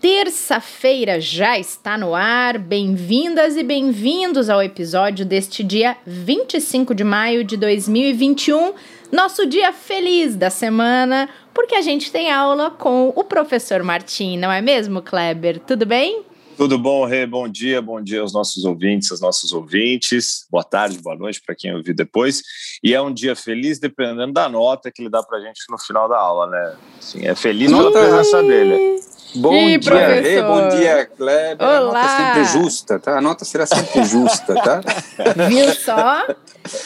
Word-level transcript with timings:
terça-feira 0.00 1.20
já 1.20 1.58
está 1.58 1.98
no 1.98 2.14
ar. 2.14 2.56
Bem-vindas 2.56 3.56
e 3.56 3.64
bem-vindos 3.64 4.48
ao 4.48 4.62
episódio 4.62 5.26
deste 5.26 5.64
dia 5.64 5.96
25 6.06 6.94
de 6.94 7.02
maio 7.02 7.42
de 7.42 7.56
2021, 7.56 8.74
nosso 9.10 9.44
dia 9.44 9.72
feliz 9.72 10.36
da 10.36 10.50
semana, 10.50 11.28
porque 11.52 11.74
a 11.74 11.82
gente 11.82 12.12
tem 12.12 12.30
aula 12.30 12.70
com 12.70 13.12
o 13.14 13.24
professor 13.24 13.82
Martim, 13.82 14.36
não 14.36 14.52
é 14.52 14.60
mesmo, 14.60 15.02
Kleber? 15.02 15.58
Tudo 15.60 15.84
bem? 15.84 16.22
Tudo 16.56 16.78
bom, 16.78 17.04
Rê? 17.04 17.24
Bom 17.24 17.48
dia, 17.48 17.80
bom 17.80 18.00
dia 18.02 18.20
aos 18.20 18.32
nossos 18.32 18.64
ouvintes, 18.64 19.10
aos 19.12 19.20
nossos 19.20 19.52
ouvintes. 19.52 20.46
Boa 20.50 20.64
tarde, 20.64 20.98
boa 20.98 21.16
noite 21.16 21.40
para 21.44 21.54
quem 21.54 21.74
ouvir 21.74 21.94
depois. 21.94 22.42
E 22.82 22.94
é 22.94 23.00
um 23.00 23.12
dia 23.12 23.36
feliz 23.36 23.78
dependendo 23.78 24.32
da 24.32 24.48
nota 24.48 24.90
que 24.90 25.02
ele 25.02 25.08
dá 25.08 25.22
para 25.22 25.38
a 25.38 25.40
gente 25.40 25.60
no 25.70 25.78
final 25.78 26.08
da 26.08 26.18
aula, 26.18 26.48
né? 26.48 26.76
Assim, 26.98 27.24
é 27.24 27.34
feliz 27.34 27.70
pela 27.70 27.92
presença 27.92 28.42
dele. 28.42 29.00
Bom 29.34 29.52
Ih, 29.52 29.78
dia, 29.78 30.20
Rê, 30.20 30.42
bom 30.42 30.68
dia, 30.70 31.06
Kleber. 31.16 31.66
Olá. 31.66 31.78
A 31.78 31.82
nota 31.82 32.08
sempre 32.08 32.44
justa, 32.60 32.98
tá? 32.98 33.18
A 33.18 33.20
nota 33.20 33.44
será 33.44 33.66
sempre 33.66 34.04
justa, 34.04 34.54
tá? 34.54 34.80
Viu 35.48 35.74
só? 35.74 36.26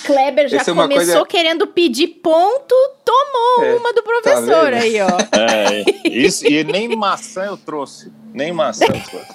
Kleber 0.04 0.48
já 0.48 0.58
é 0.58 0.64
começou 0.64 0.96
coisa... 0.96 1.26
querendo 1.26 1.66
pedir 1.68 2.08
ponto, 2.08 2.74
tomou 3.04 3.64
é, 3.64 3.74
uma 3.74 3.92
do 3.92 4.02
tá 4.02 4.10
professor 4.10 4.70
tá 4.70 4.76
aí, 4.76 5.00
ó. 5.00 5.08
É, 5.38 5.84
isso, 6.08 6.46
e 6.46 6.64
nem 6.64 6.88
maçã 6.96 7.44
eu 7.44 7.56
trouxe. 7.56 8.12
Nem 8.34 8.52
maçã 8.52 8.86
eu 8.86 9.00
trouxe. 9.00 9.32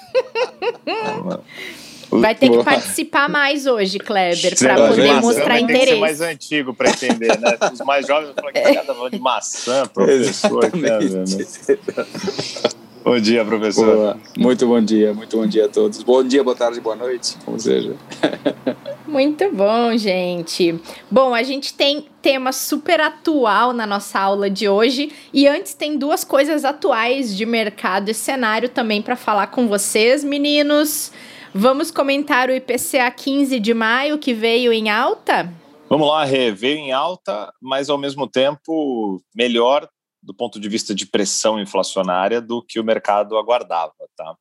Vai 2.10 2.34
ter 2.34 2.50
que 2.50 2.64
participar 2.64 3.28
mais 3.28 3.66
hoje, 3.66 3.98
Kleber, 3.98 4.58
para 4.58 4.88
poder 4.88 5.12
maçã 5.12 5.20
mostrar 5.20 5.60
interesse. 5.60 5.86
Tem 5.86 5.86
que 5.86 5.94
ser 5.94 6.00
mais 6.00 6.20
antigo 6.22 6.74
para 6.74 6.90
entender, 6.90 7.38
né? 7.38 7.58
Os 7.70 7.80
mais 7.80 8.06
jovens 8.06 8.32
falam 8.34 8.52
que 8.52 8.60
cada 8.60 8.94
falando 8.94 9.12
de 9.12 9.18
maçã, 9.18 9.86
professor. 9.86 10.70
Cara, 10.70 10.76
né? 10.76 11.24
Bom 13.04 13.18
dia, 13.20 13.44
professor. 13.44 13.94
Boa. 13.94 14.20
Muito 14.36 14.66
bom 14.66 14.80
dia, 14.80 15.14
muito 15.14 15.36
bom 15.36 15.46
dia 15.46 15.66
a 15.66 15.68
todos. 15.68 16.02
Bom 16.02 16.22
dia, 16.22 16.42
boa 16.42 16.56
tarde, 16.56 16.80
boa 16.80 16.96
noite, 16.96 17.36
como 17.44 17.58
seja. 17.58 17.94
Muito 19.06 19.50
bom, 19.50 19.96
gente. 19.96 20.78
Bom, 21.10 21.34
a 21.34 21.42
gente 21.42 21.72
tem 21.72 22.06
tema 22.20 22.52
super 22.52 23.00
atual 23.00 23.72
na 23.72 23.86
nossa 23.86 24.20
aula 24.20 24.50
de 24.50 24.68
hoje 24.68 25.10
e 25.32 25.48
antes 25.48 25.72
tem 25.72 25.96
duas 25.96 26.24
coisas 26.24 26.64
atuais 26.64 27.34
de 27.34 27.46
mercado 27.46 28.10
e 28.10 28.14
cenário 28.14 28.68
também 28.68 29.00
para 29.00 29.16
falar 29.16 29.46
com 29.46 29.66
vocês, 29.66 30.22
meninos. 30.22 31.10
Vamos 31.54 31.90
comentar 31.90 32.50
o 32.50 32.54
IPCA 32.54 33.10
15 33.10 33.58
de 33.58 33.72
maio 33.72 34.18
que 34.18 34.34
veio 34.34 34.72
em 34.72 34.90
alta? 34.90 35.50
Vamos 35.88 36.06
lá, 36.06 36.24
Rê. 36.24 36.52
Veio 36.52 36.76
em 36.76 36.92
alta, 36.92 37.50
mas 37.62 37.88
ao 37.88 37.96
mesmo 37.96 38.28
tempo 38.28 39.22
melhor 39.34 39.88
do 40.22 40.34
ponto 40.34 40.60
de 40.60 40.68
vista 40.68 40.94
de 40.94 41.06
pressão 41.06 41.60
inflacionária 41.60 42.40
do 42.40 42.62
que 42.62 42.80
o 42.80 42.84
mercado 42.84 43.36
aguardava. 43.36 43.92
Tá? 44.16 44.34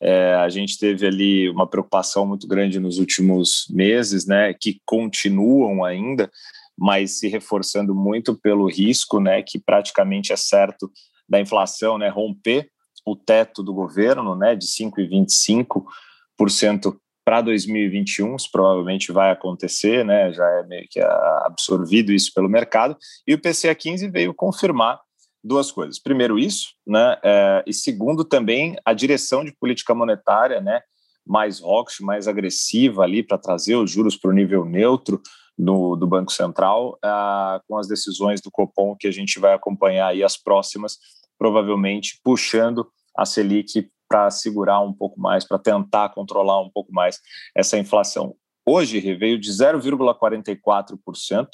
É, 0.00 0.34
a 0.34 0.48
gente 0.48 0.78
teve 0.78 1.06
ali 1.06 1.50
uma 1.50 1.66
preocupação 1.66 2.26
muito 2.26 2.46
grande 2.46 2.78
nos 2.78 2.98
últimos 2.98 3.66
meses, 3.70 4.26
né, 4.26 4.54
que 4.54 4.80
continuam 4.84 5.84
ainda, 5.84 6.30
mas 6.78 7.18
se 7.18 7.28
reforçando 7.28 7.94
muito 7.94 8.36
pelo 8.36 8.66
risco, 8.66 9.20
né, 9.20 9.42
que 9.42 9.58
praticamente 9.58 10.32
é 10.32 10.36
certo 10.36 10.90
da 11.28 11.40
inflação, 11.40 11.98
né, 11.98 12.08
romper 12.08 12.70
o 13.04 13.16
teto 13.16 13.62
do 13.62 13.72
governo, 13.72 14.36
né, 14.36 14.54
de 14.54 14.66
5,25% 14.66 16.98
para 17.24 17.40
2021, 17.40 18.36
isso 18.36 18.50
provavelmente 18.52 19.10
vai 19.10 19.32
acontecer, 19.32 20.04
né, 20.04 20.30
já 20.32 20.46
é 20.60 20.62
meio 20.64 20.86
que 20.90 21.00
absorvido 21.00 22.12
isso 22.12 22.30
pelo 22.34 22.48
mercado, 22.48 22.96
e 23.26 23.34
o 23.34 23.40
PCA 23.40 23.74
15 23.74 24.08
veio 24.10 24.34
confirmar 24.34 25.00
duas 25.42 25.70
coisas. 25.70 25.98
Primeiro, 25.98 26.38
isso, 26.38 26.68
né? 26.86 27.16
É, 27.22 27.64
e 27.66 27.72
segundo, 27.72 28.24
também 28.24 28.76
a 28.84 28.92
direção 28.92 29.44
de 29.44 29.52
política 29.52 29.94
monetária, 29.94 30.60
né? 30.60 30.80
Mais 31.26 31.60
rocks, 31.60 32.00
mais 32.00 32.28
agressiva 32.28 33.02
ali 33.02 33.22
para 33.22 33.38
trazer 33.38 33.76
os 33.76 33.90
juros 33.90 34.16
para 34.16 34.30
o 34.30 34.34
nível 34.34 34.64
neutro 34.64 35.20
do, 35.58 35.96
do 35.96 36.06
Banco 36.06 36.32
Central, 36.32 36.98
ah, 37.02 37.60
com 37.66 37.78
as 37.78 37.88
decisões 37.88 38.40
do 38.40 38.50
Copom 38.50 38.94
que 38.94 39.08
a 39.08 39.10
gente 39.10 39.38
vai 39.38 39.54
acompanhar 39.54 40.08
aí 40.08 40.22
as 40.22 40.36
próximas, 40.36 40.98
provavelmente 41.38 42.20
puxando 42.22 42.86
a 43.16 43.24
Selic 43.24 43.90
para 44.08 44.30
segurar 44.30 44.80
um 44.80 44.92
pouco 44.92 45.18
mais, 45.18 45.44
para 45.44 45.58
tentar 45.58 46.10
controlar 46.10 46.60
um 46.60 46.70
pouco 46.70 46.92
mais 46.92 47.18
essa 47.56 47.78
inflação. 47.78 48.36
Hoje 48.64 49.00
veio 49.14 49.38
de 49.38 49.50
0,44%, 49.50 51.48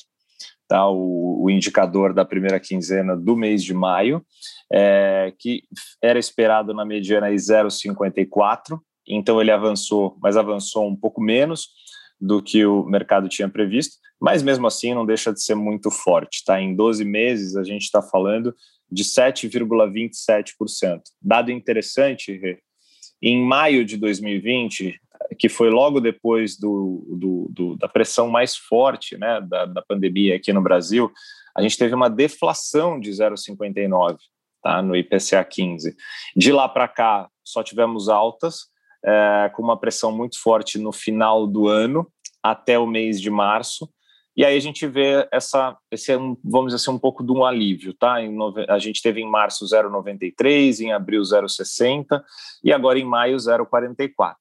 tá, 0.72 0.88
o, 0.88 1.44
o, 1.44 1.50
indicador 1.50 2.15
da 2.15 2.25
primeira 2.25 2.59
quinzena 2.59 3.15
do 3.15 3.37
mês 3.37 3.62
de 3.62 3.75
maio, 3.75 4.25
é, 4.72 5.31
que 5.38 5.65
era 6.03 6.19
esperado 6.19 6.72
na 6.72 6.83
mediana 6.83 7.28
0,54, 7.28 8.81
então 9.06 9.38
ele 9.38 9.50
avançou, 9.50 10.16
mas 10.22 10.34
avançou 10.34 10.88
um 10.88 10.97
pouco 10.97 11.21
menos 11.21 11.69
do 12.19 12.43
que 12.43 12.65
o 12.65 12.84
mercado 12.84 13.28
tinha 13.28 13.50
previsto, 13.50 13.97
mas 14.19 14.43
mesmo 14.43 14.66
assim 14.66 14.94
não 14.94 15.05
deixa 15.05 15.31
de 15.31 15.43
ser 15.43 15.56
muito 15.56 15.91
forte. 15.91 16.43
Tá? 16.43 16.59
Em 16.59 16.75
12 16.75 17.04
meses, 17.04 17.54
a 17.54 17.62
gente 17.62 17.83
está 17.83 18.00
falando 18.00 18.54
de 18.91 19.04
7,27%. 19.04 21.03
Dado 21.21 21.50
interessante, 21.50 22.41
em 23.21 23.44
maio 23.44 23.84
de 23.84 23.99
2020, 23.99 24.99
que 25.38 25.49
foi 25.49 25.71
logo 25.71 26.00
depois 26.00 26.59
do, 26.59 27.05
do, 27.09 27.49
do, 27.50 27.77
da 27.77 27.88
pressão 27.88 28.28
mais 28.28 28.56
forte 28.56 29.16
né, 29.16 29.41
da, 29.41 29.66
da 29.66 29.83
pandemia 29.83 30.37
aqui 30.37 30.53
no 30.53 30.62
Brasil, 30.62 31.10
a 31.56 31.62
gente 31.62 31.77
teve 31.77 31.94
uma 31.94 32.09
deflação 32.09 32.99
de 32.99 33.10
0,59 33.10 34.16
tá, 34.62 34.81
no 34.81 34.97
IPCA 34.97 35.44
15. 35.44 35.97
De 36.37 36.53
lá 36.53 36.69
para 36.69 36.88
cá, 36.88 37.28
só 37.44 37.62
tivemos 37.62 38.09
altas, 38.09 38.66
é, 39.05 39.50
com 39.55 39.62
uma 39.62 39.78
pressão 39.78 40.12
muito 40.12 40.41
forte 40.41 40.78
no 40.78 40.93
final 40.93 41.47
do 41.47 41.69
ano, 41.69 42.10
até 42.43 42.78
o 42.78 42.87
mês 42.87 43.21
de 43.21 43.31
março, 43.31 43.89
e 44.34 44.44
aí 44.44 44.56
a 44.56 44.60
gente 44.60 44.87
vê 44.87 45.28
essa, 45.31 45.77
esse 45.91 46.10
é 46.10 46.16
vamos 46.16 46.72
dizer 46.72 46.77
assim, 46.77 46.91
um 46.91 46.99
pouco 46.99 47.22
de 47.22 47.31
um 47.31 47.44
alívio, 47.44 47.93
tá? 47.93 48.19
Nove, 48.22 48.65
a 48.66 48.78
gente 48.78 49.03
teve 49.03 49.21
em 49.21 49.28
março 49.28 49.66
0,93, 49.66 50.81
em 50.81 50.93
abril 50.93 51.21
0,60 51.21 52.22
e 52.65 52.72
agora 52.72 52.99
em 52.99 53.04
maio 53.04 53.37
0,44. 53.37 54.34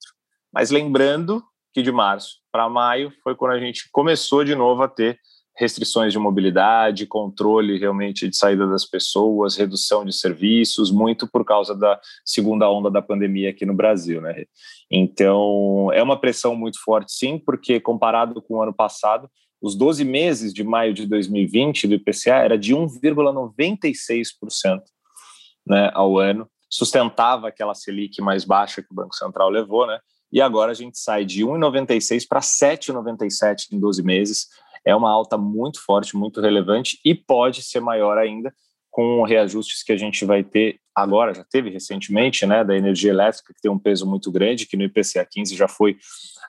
Mas 0.54 0.70
lembrando 0.70 1.44
que 1.74 1.82
de 1.82 1.92
março 1.92 2.38
para 2.52 2.70
maio 2.70 3.12
foi 3.24 3.36
quando 3.36 3.54
a 3.54 3.60
gente 3.60 3.90
começou 3.92 4.44
de 4.44 4.56
novo 4.56 4.84
a 4.84 4.88
ter 4.88 5.20
restrições 5.58 6.14
de 6.14 6.20
mobilidade, 6.20 7.06
controle 7.06 7.78
realmente 7.78 8.28
de 8.28 8.36
saída 8.36 8.68
das 8.68 8.86
pessoas, 8.86 9.56
redução 9.56 10.04
de 10.04 10.14
serviços, 10.14 10.92
muito 10.92 11.28
por 11.28 11.46
causa 11.46 11.76
da 11.76 12.00
segunda 12.26 12.70
onda 12.70 12.90
da 12.90 13.02
pandemia 13.02 13.50
aqui 13.50 13.66
no 13.66 13.74
Brasil, 13.74 14.22
né? 14.22 14.46
Então, 14.90 15.90
é 15.94 16.02
uma 16.02 16.20
pressão 16.20 16.56
muito 16.56 16.82
forte, 16.82 17.14
sim, 17.14 17.38
porque 17.38 17.80
comparado 17.80 18.42
com 18.42 18.56
o 18.56 18.62
ano 18.62 18.74
passado, 18.74 19.30
os 19.62 19.76
12 19.76 20.04
meses 20.04 20.54
de 20.54 20.64
maio 20.64 20.94
de 20.94 21.06
2020 21.06 21.88
do 21.88 21.96
IPCA 21.96 22.38
era 22.38 22.58
de 22.58 22.74
1,96% 22.74 24.82
né, 25.68 25.92
ao 25.94 26.18
ano, 26.18 26.50
sustentava 26.68 27.50
aquela 27.50 27.76
Selic 27.76 28.20
mais 28.22 28.44
baixa 28.44 28.82
que 28.82 28.92
o 28.92 28.96
Banco 28.96 29.14
Central 29.14 29.50
levou, 29.50 29.86
né? 29.86 30.00
E 30.32 30.42
agora 30.42 30.72
a 30.72 30.76
gente 30.76 30.98
sai 30.98 31.26
de 31.26 31.44
1,96 31.44 32.26
para 32.28 32.40
7,97 32.40 33.72
em 33.72 33.80
12 33.80 34.04
meses. 34.04 34.48
É 34.86 34.96
uma 34.96 35.12
alta 35.12 35.38
muito 35.38 35.84
forte, 35.84 36.16
muito 36.16 36.42
relevante 36.42 37.00
e 37.06 37.14
pode 37.14 37.62
ser 37.62 37.80
maior 37.80 38.18
ainda 38.18 38.54
com 38.90 39.24
reajustes 39.24 39.84
que 39.84 39.94
a 39.94 39.98
gente 39.98 40.26
vai 40.26 40.44
ter 40.44 40.80
agora, 40.94 41.34
já 41.34 41.46
teve 41.46 41.70
recentemente, 41.70 42.46
né, 42.46 42.64
da 42.64 42.76
energia 42.76 43.12
elétrica, 43.12 43.54
que 43.54 43.62
tem 43.62 43.72
um 43.72 43.80
peso 43.80 44.06
muito 44.06 44.30
grande, 44.30 44.66
que 44.66 44.76
no 44.76 44.84
IPCA 44.84 45.26
15 45.26 45.56
já 45.56 45.68
foi 45.68 45.98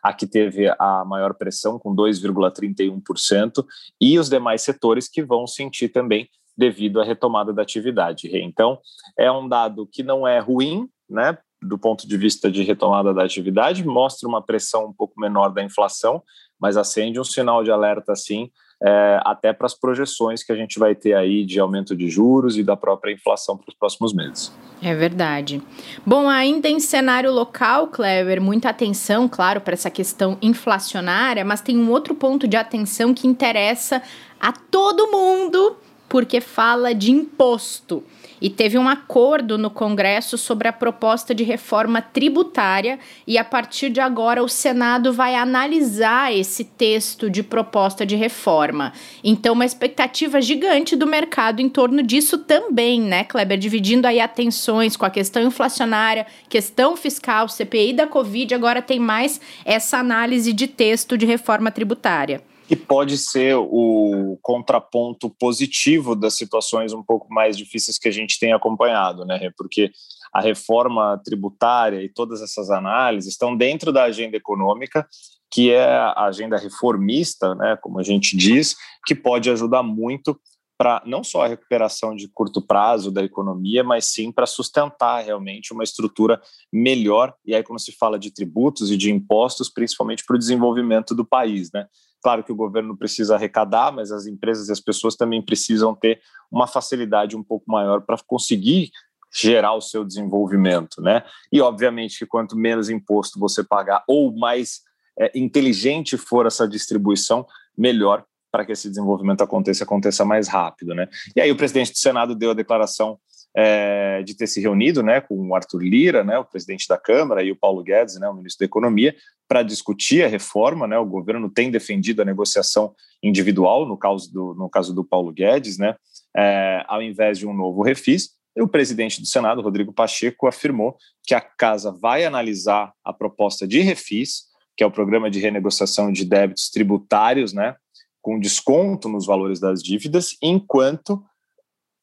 a 0.03 0.13
que 0.13 0.27
teve 0.27 0.69
a 0.79 1.05
maior 1.05 1.35
pressão, 1.35 1.79
com 1.79 1.95
2,31%, 1.95 3.65
e 4.01 4.19
os 4.19 4.29
demais 4.29 4.63
setores 4.63 5.09
que 5.09 5.23
vão 5.23 5.47
sentir 5.47 5.91
também 5.91 6.29
devido 6.57 7.01
à 7.01 7.05
retomada 7.05 7.53
da 7.53 7.63
atividade. 7.63 8.29
Então, 8.37 8.81
é 9.17 9.31
um 9.31 9.49
dado 9.49 9.87
que 9.87 10.03
não 10.03 10.27
é 10.27 10.41
ruim, 10.41 10.89
né, 11.09 11.39
do 11.63 11.79
ponto 11.79 12.07
de 12.07 12.17
vista 12.17 12.51
de 12.51 12.63
retomada 12.63 13.15
da 13.15 13.23
atividade, 13.25 13.87
mostra 13.87 14.29
uma 14.29 14.43
pressão 14.43 14.87
um 14.87 14.93
pouco 14.93 15.21
menor 15.21 15.51
da 15.51 15.63
inflação, 15.63 16.23
mas 16.61 16.77
acende 16.77 17.21
um 17.21 17.25
sinal 17.25 17.63
de 17.63 17.71
alerta, 17.71 18.15
sim, 18.15 18.51
é, 18.85 19.21
até 19.25 19.53
para 19.53 19.67
as 19.67 19.75
projeções 19.75 20.43
que 20.43 20.51
a 20.51 20.57
gente 20.57 20.79
vai 20.79 20.95
ter 20.95 21.15
aí 21.15 21.45
de 21.45 21.61
aumento 21.61 21.95
de 21.95 22.09
juros 22.09 22.59
e 22.59 22.65
da 22.65 22.77
própria 22.77 23.13
inflação 23.13 23.57
para 23.57 23.69
os 23.69 23.75
próximos 23.75 24.13
meses. 24.13 24.53
É 24.83 24.93
verdade. 24.93 25.63
Bom, 26.05 26.29
ainda 26.29 26.69
em 26.69 26.81
cenário 26.81 27.31
local, 27.33 27.89
Clever, 27.89 28.41
muita 28.41 28.71
atenção, 28.71 29.29
claro, 29.29 29.61
para 29.61 29.75
essa 29.75 29.91
questão 29.91 30.37
inflacionária, 30.43 31.45
mas 31.45 31.61
tem 31.61 31.79
um 31.79 31.91
outro 31.91 32.15
ponto 32.15 32.49
de 32.49 32.57
atenção 32.57 33.15
que 33.15 33.29
interessa 33.29 34.03
a 34.41 34.53
todo 34.53 35.13
mundo, 35.13 35.77
porque 36.13 36.43
fala 36.43 36.95
de 36.95 37.11
imposto 37.11 38.05
e 38.39 38.51
teve 38.51 38.77
um 38.77 38.87
acordo 38.87 39.57
no 39.57 39.71
Congresso 39.71 40.37
sobre 40.37 40.69
a 40.69 40.73
proposta 40.73 41.35
de 41.35 41.43
reforma 41.43 42.03
tributária 42.03 42.99
e 43.27 43.39
a 43.39 43.45
partir 43.45 43.89
de 43.89 43.99
agora 43.99 44.45
o 44.45 44.49
Senado 44.49 45.11
vai 45.11 45.35
analisar 45.35 46.31
esse 46.31 46.65
texto 46.65 47.31
de 47.31 47.43
proposta 47.43 48.05
de 48.05 48.15
reforma. 48.15 48.93
Então, 49.25 49.55
uma 49.55 49.65
expectativa 49.65 50.39
gigante 50.43 50.95
do 50.95 51.07
mercado 51.07 51.63
em 51.63 51.69
torno 51.71 52.03
disso 52.03 52.37
também, 52.37 53.01
né, 53.01 53.25
Kleber? 53.25 53.57
Dividindo 53.57 54.07
aí 54.07 54.21
atenções 54.21 54.99
com 54.99 55.07
a 55.07 55.11
questão 55.11 55.43
inflacionária, 55.43 56.27
questão 56.47 56.95
fiscal, 56.95 57.49
CPI 57.49 57.95
da 57.95 58.07
Covid, 58.07 58.55
agora 58.55 58.83
tem 58.83 58.99
mais 58.99 59.41
essa 59.65 59.97
análise 59.97 60.53
de 60.53 60.67
texto 60.67 61.17
de 61.17 61.25
reforma 61.25 61.71
tributária 61.71 62.43
que 62.67 62.77
pode 62.77 63.19
ser 63.19 63.57
o 63.57 64.39
contraponto 64.41 65.29
positivo 65.31 66.15
das 66.15 66.35
situações 66.35 66.93
um 66.93 67.03
pouco 67.03 67.33
mais 67.33 67.57
difíceis 67.57 67.99
que 67.99 68.09
a 68.09 68.13
gente 68.13 68.39
tem 68.39 68.53
acompanhado, 68.53 69.25
né? 69.25 69.51
Porque 69.57 69.91
a 70.33 70.41
reforma 70.41 71.21
tributária 71.25 72.03
e 72.03 72.09
todas 72.09 72.41
essas 72.41 72.71
análises 72.71 73.33
estão 73.33 73.55
dentro 73.55 73.93
da 73.93 74.05
agenda 74.05 74.37
econômica, 74.37 75.07
que 75.51 75.71
é 75.71 75.85
a 75.85 76.25
agenda 76.25 76.57
reformista, 76.57 77.55
né, 77.55 77.77
como 77.83 78.01
a 78.01 78.03
gente 78.03 78.35
diz, 78.35 78.75
que 79.07 79.15
pode 79.15 79.51
ajudar 79.51 79.83
muito 79.83 80.41
para 80.79 81.03
não 81.07 81.23
só 81.23 81.45
a 81.45 81.49
recuperação 81.49 82.17
de 82.17 82.27
curto 82.27 82.61
prazo 82.61 83.13
da 83.13 83.23
economia, 83.23 83.85
mas 83.85 84.07
sim 84.07 84.33
para 84.33 84.47
sustentar 84.47 85.23
realmente 85.23 85.73
uma 85.73 85.85
estrutura 85.85 86.41
melhor. 86.73 87.35
E 87.45 87.55
aí, 87.55 87.63
quando 87.63 87.79
se 87.79 87.93
fala 87.93 88.19
de 88.19 88.33
tributos 88.33 88.91
e 88.91 88.97
de 88.97 89.09
impostos, 89.09 89.69
principalmente 89.69 90.25
para 90.27 90.35
o 90.35 90.39
desenvolvimento 90.39 91.15
do 91.15 91.25
país, 91.25 91.71
né? 91.73 91.87
Claro 92.23 92.45
que 92.45 92.53
o 92.53 92.57
governo 92.57 92.97
precisa 92.97 93.35
arrecadar, 93.35 93.93
mas 93.93 94.13
as 94.13 94.27
empresas 94.27 94.69
e 94.69 94.73
as 94.73 94.81
pessoas 94.81 95.17
também 95.17 95.43
precisam 95.43 95.95
ter 95.95 96.21
uma 96.51 96.67
facilidade 96.67 97.37
um 97.37 97.43
pouco 97.43 97.71
maior 97.71 98.03
para 98.03 98.17
conseguir 98.27 98.91
gerar 99.35 99.75
o 99.75 99.81
seu 99.81 100.05
desenvolvimento, 100.05 101.01
né? 101.01 101.25
E 101.51 101.61
obviamente 101.61 102.19
que 102.19 102.27
quanto 102.27 102.57
menos 102.57 102.91
imposto 102.91 103.41
você 103.41 103.65
pagar 103.65 104.05
ou 104.07 104.37
mais 104.37 104.83
é, 105.19 105.37
inteligente 105.37 106.17
for 106.17 106.47
essa 106.47 106.69
distribuição, 106.69 107.47
melhor 107.77 108.25
para 108.53 108.67
que 108.67 108.73
esse 108.73 108.89
desenvolvimento 108.89 109.43
aconteça, 109.43 109.85
aconteça 109.85 110.25
mais 110.25 110.47
rápido, 110.47 110.95
né? 110.95 111.09
E 111.35 111.41
aí 111.41 111.51
o 111.51 111.57
presidente 111.57 111.93
do 111.93 111.99
Senado 111.99 112.35
deu 112.35 112.51
a 112.51 112.55
declaração 112.55 113.19
é, 113.55 114.23
de 114.23 114.35
ter 114.35 114.47
se 114.47 114.61
reunido 114.61 115.03
né, 115.03 115.21
com 115.21 115.37
o 115.49 115.55
Arthur 115.55 115.83
Lira, 115.83 116.25
né, 116.25 116.39
o 116.39 116.45
presidente 116.45 116.89
da 116.89 116.97
Câmara, 116.97 117.43
e 117.43 117.53
o 117.53 117.57
Paulo 117.57 117.83
Guedes, 117.83 118.19
né, 118.19 118.29
o 118.29 118.35
ministro 118.35 118.61
da 118.61 118.67
Economia, 118.67 119.15
para 119.47 119.63
discutir 119.63 120.25
a 120.25 120.29
reforma. 120.29 120.87
Né, 120.87 120.99
o 120.99 121.07
governo 121.07 121.51
tem 121.51 121.71
defendido 121.71 122.23
a 122.23 122.25
negociação 122.25 122.95
individual, 123.23 123.87
no 123.87 123.97
caso 123.97 124.33
do, 124.33 124.55
no 124.55 124.69
caso 124.69 124.95
do 124.95 125.05
Paulo 125.05 125.33
Guedes, 125.33 125.79
né, 125.79 125.95
é, 126.37 126.83
ao 126.87 127.03
invés 127.03 127.39
de 127.39 127.47
um 127.47 127.53
novo 127.53 127.83
refis. 127.83 128.31
E 128.55 128.61
o 128.61 128.69
presidente 128.69 129.21
do 129.21 129.27
Senado, 129.27 129.63
Rodrigo 129.63 129.93
Pacheco, 129.93 130.47
afirmou 130.47 130.97
que 131.23 131.35
a 131.35 131.41
casa 131.41 131.91
vai 131.91 132.25
analisar 132.25 132.93
a 133.03 133.13
proposta 133.13 133.67
de 133.67 133.81
refis, 133.81 134.45
que 134.77 134.85
é 134.85 134.87
o 134.87 134.91
programa 134.91 135.31
de 135.31 135.39
renegociação 135.39 136.11
de 136.11 136.25
débitos 136.25 136.71
tributários, 136.71 137.53
né, 137.53 137.77
com 138.21 138.39
desconto 138.39 139.09
nos 139.09 139.27
valores 139.27 139.59
das 139.59 139.83
dívidas, 139.83 140.37
enquanto 140.41 141.23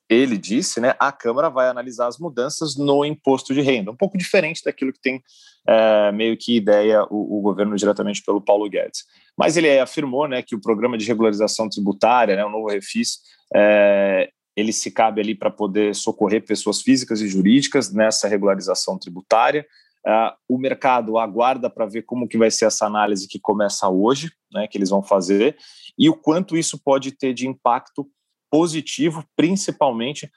ele 0.09 0.37
disse, 0.37 0.81
né, 0.81 0.95
a 0.99 1.11
Câmara 1.11 1.49
vai 1.49 1.67
analisar 1.67 2.07
as 2.07 2.17
mudanças 2.17 2.75
no 2.75 3.05
imposto 3.05 3.53
de 3.53 3.61
renda, 3.61 3.91
um 3.91 3.95
pouco 3.95 4.17
diferente 4.17 4.63
daquilo 4.63 4.91
que 4.91 4.99
tem 4.99 5.21
é, 5.67 6.11
meio 6.11 6.35
que 6.35 6.57
ideia 6.57 7.03
o, 7.11 7.37
o, 7.37 7.41
governo 7.41 7.75
diretamente 7.75 8.23
pelo 8.23 8.41
Paulo 8.41 8.67
Guedes. 8.67 9.03
Mas 9.37 9.55
ele 9.55 9.79
afirmou, 9.79 10.27
né, 10.27 10.41
que 10.41 10.55
o 10.55 10.61
programa 10.61 10.97
de 10.97 11.05
regularização 11.05 11.69
tributária, 11.69 12.35
né, 12.35 12.43
o 12.43 12.49
novo 12.49 12.69
refis, 12.69 13.19
é, 13.55 14.29
ele 14.55 14.73
se 14.73 14.89
cabe 14.89 15.21
ali 15.21 15.35
para 15.35 15.51
poder 15.51 15.93
socorrer 15.93 16.43
pessoas 16.43 16.81
físicas 16.81 17.21
e 17.21 17.27
jurídicas 17.27 17.93
nessa 17.93 18.27
regularização 18.27 18.97
tributária. 18.97 19.65
Uh, 20.05 20.55
o 20.55 20.57
mercado 20.57 21.17
aguarda 21.17 21.69
para 21.69 21.85
ver 21.85 22.03
como 22.03 22.27
que 22.27 22.37
vai 22.37 22.49
ser 22.49 22.65
essa 22.65 22.85
análise 22.85 23.27
que 23.27 23.37
começa 23.39 23.87
hoje, 23.89 24.31
né, 24.51 24.67
que 24.67 24.77
eles 24.77 24.89
vão 24.89 25.03
fazer, 25.03 25.57
e 25.97 26.09
o 26.09 26.15
quanto 26.15 26.57
isso 26.57 26.81
pode 26.81 27.11
ter 27.11 27.33
de 27.33 27.47
impacto 27.47 28.09
positivo, 28.49 29.23
principalmente, 29.35 30.29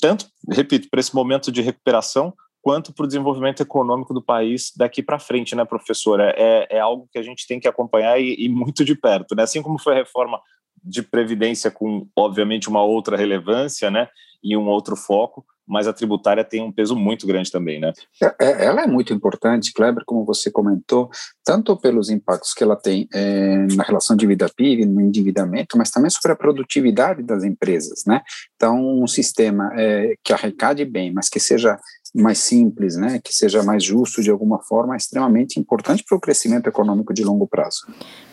tanto, 0.00 0.26
repito, 0.50 0.88
para 0.90 1.00
esse 1.00 1.14
momento 1.14 1.50
de 1.52 1.62
recuperação, 1.62 2.34
quanto 2.62 2.92
para 2.92 3.04
o 3.04 3.06
desenvolvimento 3.06 3.62
econômico 3.62 4.12
do 4.12 4.22
país 4.22 4.72
daqui 4.76 5.02
para 5.02 5.18
frente, 5.18 5.54
né, 5.54 5.64
professora? 5.64 6.34
É, 6.36 6.76
é 6.76 6.80
algo 6.80 7.08
que 7.12 7.18
a 7.18 7.22
gente 7.22 7.46
tem 7.46 7.60
que 7.60 7.68
acompanhar 7.68 8.20
e, 8.20 8.34
e 8.44 8.48
muito 8.48 8.84
de 8.84 8.94
perto, 8.94 9.34
né? 9.36 9.44
Assim 9.44 9.62
como 9.62 9.78
foi 9.78 9.92
a 9.92 9.98
reforma 9.98 10.40
de 10.82 11.02
previdência 11.02 11.70
com, 11.70 12.08
obviamente, 12.16 12.68
uma 12.68 12.82
outra 12.82 13.16
relevância, 13.16 13.90
né, 13.90 14.08
e 14.42 14.56
um 14.56 14.66
outro 14.68 14.96
foco, 14.96 15.44
mas 15.66 15.86
a 15.86 15.92
tributária 15.92 16.44
tem 16.44 16.62
um 16.62 16.70
peso 16.70 16.94
muito 16.94 17.26
grande 17.26 17.50
também, 17.50 17.80
né? 17.80 17.92
É, 18.22 18.34
é, 18.38 18.64
ela 18.66 18.82
é 18.82 18.86
muito 18.86 19.12
importante, 19.12 19.72
Kleber, 19.72 20.04
como 20.06 20.24
você 20.24 20.50
comentou, 20.50 21.10
tanto 21.44 21.76
pelos 21.76 22.08
impactos 22.08 22.54
que 22.54 22.62
ela 22.62 22.76
tem 22.76 23.08
é, 23.12 23.66
na 23.74 23.82
relação 23.82 24.16
dívida-PIB, 24.16 24.86
no 24.86 25.00
endividamento, 25.00 25.76
mas 25.76 25.90
também 25.90 26.10
sobre 26.10 26.32
a 26.32 26.36
produtividade 26.36 27.22
das 27.22 27.44
empresas, 27.44 28.04
né? 28.06 28.22
Então, 28.54 29.02
um 29.02 29.06
sistema 29.06 29.70
é, 29.74 30.14
que 30.22 30.32
arrecade 30.32 30.84
bem, 30.84 31.12
mas 31.12 31.28
que 31.28 31.40
seja 31.40 31.78
mais 32.14 32.38
simples, 32.38 32.96
né, 32.96 33.20
que 33.22 33.34
seja 33.34 33.62
mais 33.62 33.84
justo 33.84 34.22
de 34.22 34.30
alguma 34.30 34.58
forma, 34.60 34.94
é 34.94 34.96
extremamente 34.96 35.60
importante 35.60 36.02
para 36.02 36.16
o 36.16 36.20
crescimento 36.20 36.66
econômico 36.66 37.12
de 37.12 37.22
longo 37.22 37.46
prazo. 37.46 37.86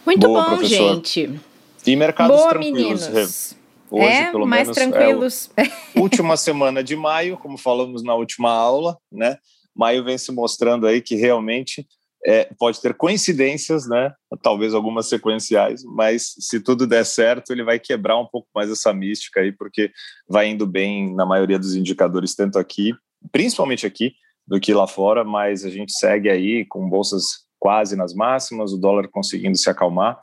Muito 0.06 0.26
Boa, 0.26 0.44
bom, 0.44 0.58
professor. 0.58 0.96
gente. 0.96 1.40
E 1.86 1.96
mercados 1.96 2.38
Boa, 2.38 2.50
tranquilos. 2.50 3.08
Meninos. 3.08 3.63
Hoje, 3.96 4.08
é, 4.08 4.32
pelo 4.32 4.48
mais 4.48 4.68
menos, 4.68 4.76
tranquilos. 4.76 5.52
É 5.56 5.64
última 6.02 6.36
semana 6.36 6.84
de 6.84 6.96
maio, 6.96 7.38
como 7.38 7.60
falamos 7.60 8.02
na 8.02 8.16
última 8.16 8.50
aula, 8.50 8.98
né? 9.12 9.38
Maio 9.76 10.04
vem 10.04 10.18
se 10.18 10.32
mostrando 10.32 10.88
aí 10.88 11.00
que 11.00 11.14
realmente 11.14 11.88
é, 12.26 12.50
pode 12.58 12.82
ter 12.82 12.96
coincidências, 12.96 13.88
né? 13.88 14.12
Talvez 14.42 14.74
algumas 14.74 15.08
sequenciais, 15.08 15.84
mas 15.84 16.34
se 16.40 16.60
tudo 16.60 16.88
der 16.88 17.06
certo, 17.06 17.52
ele 17.52 17.64
vai 17.64 17.78
quebrar 17.78 18.18
um 18.18 18.26
pouco 18.26 18.48
mais 18.56 18.72
essa 18.72 18.92
mística 18.92 19.42
aí, 19.42 19.52
porque 19.52 19.92
vai 20.28 20.50
indo 20.50 20.66
bem 20.66 21.14
na 21.14 21.24
maioria 21.24 21.60
dos 21.60 21.76
indicadores, 21.76 22.34
tanto 22.34 22.58
aqui, 22.58 22.96
principalmente 23.32 23.86
aqui, 23.86 24.14
do 24.48 24.60
que 24.60 24.74
lá 24.74 24.88
fora, 24.88 25.24
mas 25.24 25.64
a 25.64 25.70
gente 25.70 25.96
segue 25.96 26.32
aí 26.32 26.66
com 26.66 26.90
bolsas 26.90 27.44
quase 27.60 27.96
nas 27.96 28.12
máximas, 28.16 28.74
o 28.74 28.78
dólar 28.78 29.08
conseguindo 29.08 29.56
se 29.56 29.70
acalmar 29.70 30.20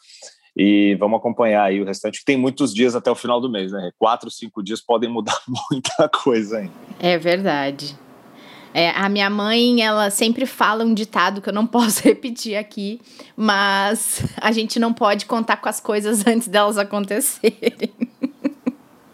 e 0.57 0.97
vamos 0.99 1.19
acompanhar 1.19 1.64
aí 1.64 1.80
o 1.80 1.85
restante, 1.85 2.21
que 2.21 2.25
tem 2.25 2.37
muitos 2.37 2.75
dias 2.75 2.95
até 2.95 3.11
o 3.11 3.14
final 3.14 3.40
do 3.40 3.50
mês, 3.50 3.73
né? 3.73 3.90
Quatro, 3.99 4.30
cinco 4.30 4.62
dias 4.62 4.80
podem 4.80 5.11
mudar 5.11 5.40
muita 5.71 6.09
coisa 6.09 6.59
ainda. 6.59 6.73
É 6.99 7.19
verdade. 7.19 7.97
É, 8.73 8.90
a 8.90 9.09
minha 9.09 9.28
mãe, 9.28 9.83
ela 9.83 10.11
sempre 10.11 10.47
fala 10.47 10.85
um 10.85 10.95
ditado 10.95 11.40
que 11.40 11.49
eu 11.49 11.52
não 11.52 11.66
posso 11.69 12.02
repetir 12.04 12.57
aqui, 12.57 13.00
mas 13.37 14.25
a 14.40 14.52
gente 14.52 14.78
não 14.78 14.92
pode 14.92 15.26
contar 15.26 15.57
com 15.57 15.69
as 15.69 15.80
coisas 15.80 16.26
antes 16.26 16.49
delas 16.49 16.78
acontecerem. 16.78 17.89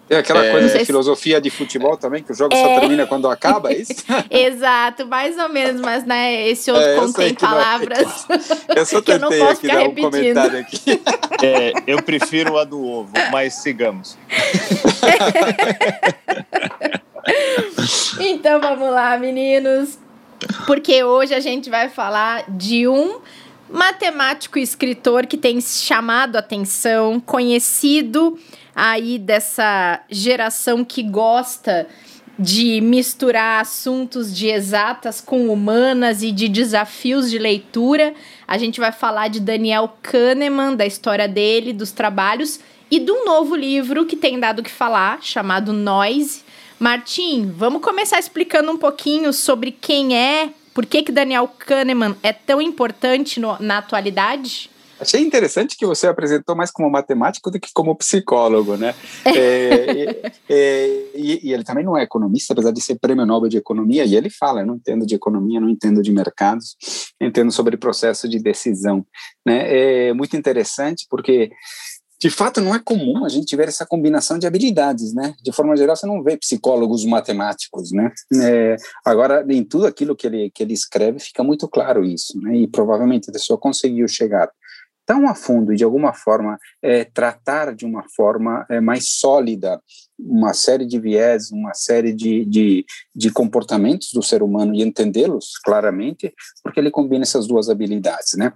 É 0.08 0.18
aquela 0.18 0.44
é, 0.44 0.52
coisa 0.52 0.78
de 0.78 0.84
filosofia 0.84 1.40
de 1.40 1.50
futebol 1.50 1.96
também, 1.96 2.22
que 2.22 2.30
o 2.30 2.34
jogo 2.34 2.54
é, 2.54 2.62
só 2.62 2.80
termina 2.80 3.06
quando 3.06 3.28
acaba, 3.28 3.72
é 3.72 3.78
isso? 3.78 4.04
Exato, 4.30 5.04
mais 5.06 5.36
ou 5.36 5.48
menos, 5.48 5.80
mas 5.80 6.04
né, 6.04 6.48
esse 6.48 6.70
outro 6.70 6.86
é, 6.86 6.96
contém 6.96 7.34
palavras. 7.34 8.24
É, 8.68 8.78
eu 8.78 8.86
só 8.86 9.02
tentei 9.02 9.40
eu 9.40 9.44
não 9.44 9.50
aqui 9.50 9.66
dar 9.66 9.82
um 9.82 9.94
comentário 9.94 10.60
aqui. 10.60 11.02
É, 11.42 11.72
eu 11.88 12.00
prefiro 12.02 12.56
a 12.56 12.64
do 12.64 12.80
ovo, 12.84 13.10
mas 13.32 13.54
sigamos. 13.54 14.16
então 18.20 18.60
vamos 18.60 18.90
lá, 18.90 19.18
meninos. 19.18 19.98
Porque 20.66 21.02
hoje 21.02 21.34
a 21.34 21.40
gente 21.40 21.68
vai 21.68 21.88
falar 21.88 22.44
de 22.48 22.86
um 22.86 23.18
matemático 23.68 24.56
e 24.56 24.62
escritor 24.62 25.26
que 25.26 25.36
tem 25.36 25.60
chamado 25.60 26.36
a 26.36 26.38
atenção, 26.38 27.18
conhecido 27.18 28.38
aí 28.76 29.18
dessa 29.18 30.02
geração 30.10 30.84
que 30.84 31.02
gosta 31.02 31.88
de 32.38 32.82
misturar 32.82 33.62
assuntos 33.62 34.36
de 34.36 34.48
exatas 34.48 35.22
com 35.22 35.48
humanas 35.48 36.22
e 36.22 36.30
de 36.30 36.48
desafios 36.48 37.30
de 37.30 37.38
leitura. 37.38 38.12
A 38.46 38.58
gente 38.58 38.78
vai 38.78 38.92
falar 38.92 39.28
de 39.28 39.40
Daniel 39.40 39.96
Kahneman, 40.02 40.76
da 40.76 40.84
história 40.84 41.26
dele, 41.26 41.72
dos 41.72 41.92
trabalhos 41.92 42.60
e 42.90 43.00
de 43.00 43.10
um 43.10 43.24
novo 43.24 43.56
livro 43.56 44.04
que 44.04 44.14
tem 44.14 44.38
dado 44.38 44.58
o 44.58 44.62
que 44.62 44.70
falar, 44.70 45.20
chamado 45.22 45.72
Noise. 45.72 46.44
Martim, 46.78 47.50
vamos 47.56 47.80
começar 47.80 48.18
explicando 48.18 48.70
um 48.70 48.76
pouquinho 48.76 49.32
sobre 49.32 49.72
quem 49.72 50.14
é, 50.14 50.50
por 50.74 50.84
que, 50.84 51.02
que 51.02 51.10
Daniel 51.10 51.48
Kahneman 51.48 52.14
é 52.22 52.34
tão 52.34 52.60
importante 52.60 53.40
no, 53.40 53.56
na 53.58 53.78
atualidade? 53.78 54.68
Achei 54.98 55.20
interessante 55.20 55.76
que 55.76 55.84
você 55.84 56.06
apresentou 56.06 56.56
mais 56.56 56.70
como 56.70 56.90
matemático 56.90 57.50
do 57.50 57.60
que 57.60 57.68
como 57.74 57.96
psicólogo, 57.96 58.76
né? 58.76 58.94
é, 59.26 60.32
é, 60.48 60.86
e, 61.14 61.48
e, 61.48 61.52
ele 61.52 61.64
também 61.64 61.84
não 61.84 61.96
é 61.96 62.02
economista, 62.02 62.52
apesar 62.52 62.70
de 62.70 62.80
ser 62.80 62.98
prêmio 62.98 63.26
Nobel 63.26 63.48
de 63.48 63.58
Economia, 63.58 64.04
e 64.04 64.16
ele 64.16 64.30
fala, 64.30 64.60
eu 64.60 64.66
não 64.66 64.76
entendo 64.76 65.06
de 65.06 65.14
economia, 65.14 65.60
não 65.60 65.68
entendo 65.68 66.02
de 66.02 66.12
mercados, 66.12 66.76
entendo 67.20 67.52
sobre 67.52 67.76
processo 67.76 68.28
de 68.28 68.38
decisão, 68.38 69.04
né? 69.44 70.08
É 70.08 70.12
muito 70.12 70.36
interessante 70.36 71.06
porque 71.10 71.50
de 72.18 72.30
fato, 72.30 72.62
não 72.62 72.74
é 72.74 72.78
comum 72.78 73.26
a 73.26 73.28
gente 73.28 73.54
ver 73.54 73.68
essa 73.68 73.84
combinação 73.84 74.38
de 74.38 74.46
habilidades, 74.46 75.12
né? 75.12 75.34
De 75.42 75.52
forma 75.52 75.76
geral, 75.76 75.94
você 75.94 76.06
não 76.06 76.22
vê 76.22 76.36
psicólogos 76.36 77.04
matemáticos, 77.04 77.92
né? 77.92 78.10
É, 78.42 78.76
agora, 79.04 79.44
em 79.50 79.62
tudo 79.62 79.86
aquilo 79.86 80.16
que 80.16 80.26
ele, 80.26 80.50
que 80.50 80.62
ele 80.62 80.72
escreve, 80.72 81.18
fica 81.18 81.44
muito 81.44 81.68
claro 81.68 82.02
isso, 82.04 82.40
né? 82.40 82.56
E 82.56 82.66
provavelmente 82.66 83.28
a 83.28 83.32
pessoa 83.32 83.58
conseguiu 83.58 84.08
chegar 84.08 84.50
tão 85.06 85.28
a 85.28 85.34
fundo 85.34 85.72
e 85.72 85.76
de 85.76 85.84
alguma 85.84 86.12
forma 86.12 86.58
é, 86.82 87.04
tratar 87.04 87.74
de 87.74 87.86
uma 87.86 88.04
forma 88.14 88.66
é, 88.68 88.80
mais 88.80 89.08
sólida 89.10 89.80
uma 90.18 90.54
série 90.54 90.86
de 90.86 90.98
viés, 90.98 91.50
uma 91.50 91.74
série 91.74 92.12
de, 92.12 92.44
de, 92.44 92.84
de 93.14 93.30
comportamentos 93.30 94.10
do 94.12 94.22
ser 94.22 94.42
humano 94.42 94.74
e 94.74 94.82
entendê-los 94.82 95.58
claramente, 95.64 96.34
porque 96.62 96.80
ele 96.80 96.90
combina 96.90 97.22
essas 97.22 97.46
duas 97.46 97.68
habilidades, 97.68 98.34
né? 98.34 98.52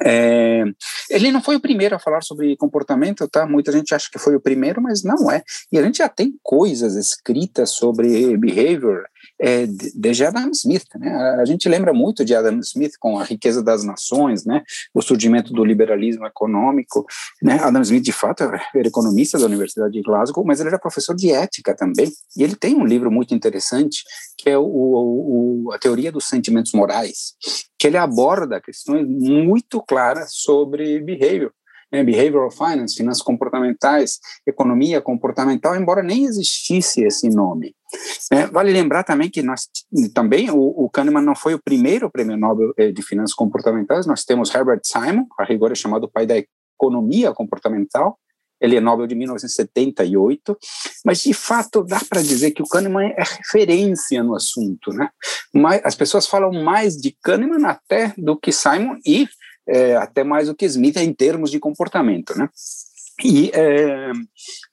É, 0.00 0.64
ele 1.08 1.30
não 1.30 1.40
foi 1.40 1.56
o 1.56 1.60
primeiro 1.60 1.94
a 1.94 1.98
falar 1.98 2.20
sobre 2.20 2.56
comportamento, 2.56 3.26
tá? 3.28 3.46
Muita 3.46 3.72
gente 3.72 3.94
acha 3.94 4.08
que 4.10 4.18
foi 4.18 4.34
o 4.34 4.40
primeiro, 4.40 4.82
mas 4.82 5.02
não 5.02 5.30
é. 5.30 5.42
E 5.72 5.78
a 5.78 5.82
gente 5.82 5.98
já 5.98 6.08
tem 6.08 6.34
coisas 6.42 6.96
escritas 6.96 7.70
sobre 7.70 8.36
behavior 8.36 9.04
é, 9.40 9.66
desde 9.94 10.24
Adam 10.24 10.50
Smith, 10.50 10.86
né? 10.96 11.10
A 11.40 11.44
gente 11.44 11.68
lembra 11.68 11.92
muito 11.92 12.24
de 12.24 12.34
Adam 12.34 12.58
Smith 12.60 12.92
com 12.98 13.18
a 13.18 13.24
riqueza 13.24 13.62
das 13.62 13.84
nações, 13.84 14.44
né? 14.44 14.62
O 14.94 15.02
surgimento 15.02 15.52
do 15.52 15.64
liberalismo 15.64 16.26
econômico, 16.26 17.04
né? 17.42 17.58
Adam 17.60 17.82
Smith, 17.82 18.04
de 18.04 18.12
fato, 18.12 18.42
era 18.42 18.60
economista 18.74 19.38
da 19.38 19.46
Universidade 19.46 19.92
de 19.92 20.02
Glasgow, 20.02 20.44
mas 20.44 20.60
ele 20.60 20.70
era 20.70 20.78
professor 20.78 21.14
de 21.14 21.30
ética 21.30 21.74
também. 21.74 22.10
E 22.36 22.42
ele 22.42 22.56
tem 22.56 22.74
um 22.74 22.84
livro 22.84 23.10
muito 23.10 23.34
interessante 23.34 24.02
que 24.38 24.50
é 24.50 24.58
o, 24.58 24.64
o, 24.64 25.72
a 25.72 25.78
teoria 25.78 26.12
dos 26.12 26.26
sentimentos 26.26 26.72
morais, 26.72 27.34
que 27.78 27.86
ele 27.86 27.96
aborda 27.96 28.60
questões 28.60 29.06
muito 29.06 29.82
claras 29.82 30.30
sobre 30.32 31.00
behavior, 31.00 31.52
né, 31.92 32.02
behavioral 32.02 32.50
finance, 32.50 32.96
finanças 32.96 33.22
comportamentais, 33.22 34.18
economia 34.46 35.00
comportamental, 35.00 35.76
embora 35.76 36.02
nem 36.02 36.24
existisse 36.24 37.02
esse 37.02 37.28
nome. 37.28 37.74
É, 38.32 38.46
vale 38.46 38.72
lembrar 38.72 39.04
também 39.04 39.30
que 39.30 39.42
nós 39.42 39.68
também 40.12 40.50
o, 40.50 40.56
o, 40.56 40.90
Kahneman 40.90 41.22
não 41.22 41.36
foi 41.36 41.54
o 41.54 41.62
primeiro 41.62 42.10
prêmio 42.10 42.36
Nobel 42.36 42.72
eh, 42.76 42.90
de 42.90 43.02
finanças 43.02 43.34
comportamentais. 43.34 44.06
Nós 44.06 44.24
temos 44.24 44.52
Herbert 44.52 44.80
Simon, 44.84 45.26
a 45.38 45.44
rigor 45.44 45.70
é 45.70 45.74
chamado 45.74 46.08
pai 46.08 46.26
da 46.26 46.34
economia 46.36 47.32
comportamental. 47.32 48.18
Ele 48.60 48.76
é 48.76 48.80
Nobel 48.80 49.06
de 49.06 49.14
1978, 49.14 50.58
mas 51.04 51.22
de 51.22 51.34
fato 51.34 51.84
dá 51.84 52.00
para 52.08 52.22
dizer 52.22 52.52
que 52.52 52.62
o 52.62 52.66
Kahneman 52.66 53.12
é 53.16 53.22
referência 53.22 54.22
no 54.22 54.34
assunto, 54.34 54.92
né? 54.92 55.10
Mas 55.52 55.80
as 55.84 55.94
pessoas 55.94 56.26
falam 56.26 56.50
mais 56.64 56.96
de 56.96 57.14
Kahneman 57.22 57.66
até 57.66 58.14
do 58.16 58.36
que 58.36 58.50
Simon 58.50 58.96
e 59.04 59.28
é, 59.68 59.96
até 59.96 60.24
mais 60.24 60.48
do 60.48 60.54
que 60.54 60.64
Smith 60.64 60.96
em 60.96 61.12
termos 61.12 61.50
de 61.50 61.58
comportamento, 61.58 62.36
né? 62.36 62.48
E 63.24 63.50
é, 63.54 64.12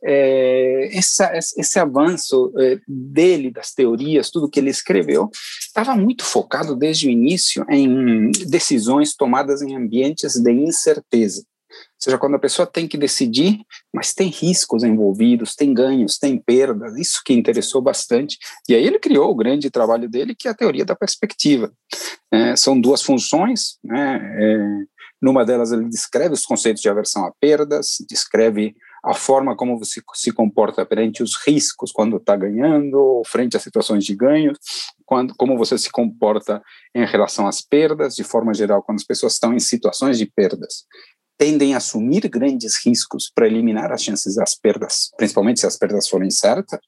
é, 0.03 0.97
essa, 0.97 1.31
esse 1.35 1.79
avanço 1.79 2.51
é, 2.59 2.77
dele, 2.87 3.49
das 3.49 3.73
teorias, 3.73 4.29
tudo 4.29 4.49
que 4.49 4.59
ele 4.59 4.69
escreveu, 4.69 5.29
estava 5.59 5.95
muito 5.95 6.25
focado 6.25 6.75
desde 6.75 7.07
o 7.07 7.11
início 7.11 7.65
em 7.69 8.31
decisões 8.47 9.15
tomadas 9.15 9.61
em 9.61 9.75
ambientes 9.75 10.35
de 10.35 10.51
incerteza. 10.51 11.43
Ou 11.73 12.03
seja, 12.03 12.17
quando 12.17 12.35
a 12.35 12.39
pessoa 12.39 12.67
tem 12.67 12.87
que 12.87 12.97
decidir, 12.97 13.61
mas 13.93 14.13
tem 14.13 14.27
riscos 14.27 14.83
envolvidos, 14.83 15.55
tem 15.55 15.73
ganhos, 15.73 16.17
tem 16.17 16.37
perdas, 16.37 16.97
isso 16.97 17.21
que 17.25 17.33
interessou 17.33 17.81
bastante. 17.81 18.37
E 18.67 18.75
aí 18.75 18.85
ele 18.85 18.99
criou 18.99 19.31
o 19.31 19.35
grande 19.35 19.71
trabalho 19.71 20.09
dele, 20.09 20.35
que 20.37 20.47
é 20.47 20.51
a 20.51 20.55
teoria 20.55 20.85
da 20.85 20.95
perspectiva. 20.95 21.71
É, 22.31 22.55
são 22.55 22.79
duas 22.79 23.01
funções, 23.01 23.77
né? 23.83 24.85
Numa 25.23 25.45
delas 25.45 25.71
ele 25.71 25.87
descreve 25.87 26.33
os 26.33 26.45
conceitos 26.45 26.81
de 26.81 26.89
aversão 26.89 27.25
a 27.25 27.31
perdas, 27.39 27.95
descreve 28.09 28.75
a 29.05 29.13
forma 29.13 29.55
como 29.55 29.79
você 29.79 30.01
se 30.15 30.33
comporta 30.33 30.85
perante 30.85 31.23
os 31.23 31.35
riscos 31.47 31.93
quando 31.93 32.17
está 32.17 32.35
ganhando, 32.35 32.95
ou 32.95 33.25
frente 33.25 33.55
a 33.55 33.59
situações 33.59 34.03
de 34.03 34.13
ganho, 34.13 34.51
quando, 35.05 35.33
como 35.37 35.57
você 35.57 35.77
se 35.77 35.89
comporta 35.89 36.61
em 36.93 37.05
relação 37.05 37.47
às 37.47 37.61
perdas, 37.61 38.15
de 38.15 38.23
forma 38.25 38.53
geral, 38.53 38.83
quando 38.83 38.97
as 38.97 39.05
pessoas 39.05 39.33
estão 39.33 39.53
em 39.53 39.59
situações 39.59 40.17
de 40.17 40.25
perdas 40.25 40.83
tendem 41.37 41.73
a 41.73 41.77
assumir 41.77 42.29
grandes 42.29 42.85
riscos 42.85 43.29
para 43.33 43.47
eliminar 43.47 43.91
as 43.91 44.03
chances 44.03 44.35
das 44.35 44.55
perdas, 44.55 45.09
principalmente 45.17 45.59
se 45.59 45.67
as 45.67 45.75
perdas 45.75 46.07
forem 46.07 46.29
certas. 46.29 46.79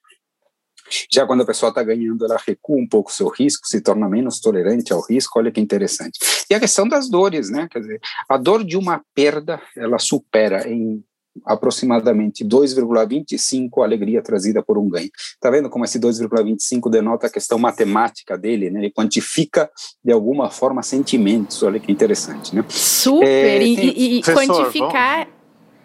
Já 1.12 1.26
quando 1.26 1.42
a 1.42 1.46
pessoa 1.46 1.70
está 1.70 1.84
ganhando, 1.84 2.26
ela 2.26 2.40
recua 2.46 2.78
um 2.78 2.88
pouco 2.88 3.10
o 3.10 3.14
seu 3.14 3.28
risco, 3.28 3.68
se 3.68 3.82
torna 3.82 4.08
menos 4.08 4.40
tolerante 4.40 4.94
ao 4.94 5.02
risco. 5.02 5.40
Olha 5.40 5.52
que 5.52 5.60
interessante. 5.60 6.20
E 6.50 6.54
a 6.54 6.60
questão 6.60 6.88
das 6.88 7.10
dores, 7.10 7.50
né? 7.50 7.68
Quer 7.72 7.80
dizer, 7.80 8.00
a 8.30 8.38
dor 8.38 8.64
de 8.64 8.78
uma 8.78 9.02
perda, 9.14 9.62
ela 9.76 9.98
supera 10.00 10.70
em 10.70 11.04
aproximadamente 11.46 12.46
2,25 12.46 13.82
a 13.82 13.84
alegria 13.84 14.22
trazida 14.22 14.64
por 14.64 14.78
um 14.78 14.88
ganho. 14.88 15.10
Está 15.34 15.50
vendo 15.50 15.70
como 15.70 15.84
esse 15.84 16.00
2,25 16.00 16.90
denota 16.90 17.28
a 17.28 17.30
questão 17.30 17.58
matemática 17.58 18.38
dele, 18.38 18.70
né? 18.70 18.80
Ele 18.80 18.92
quantifica 18.92 19.70
de 20.04 20.14
alguma 20.14 20.50
forma 20.50 20.82
sentimentos. 20.82 21.62
Olha 21.64 21.80
que 21.80 21.92
interessante, 21.92 22.56
né? 22.56 22.64
Super. 22.70 23.28
É, 23.28 23.64
e, 23.64 23.76
tem... 23.76 24.18
e, 24.18 24.22
quantificar. 24.24 25.28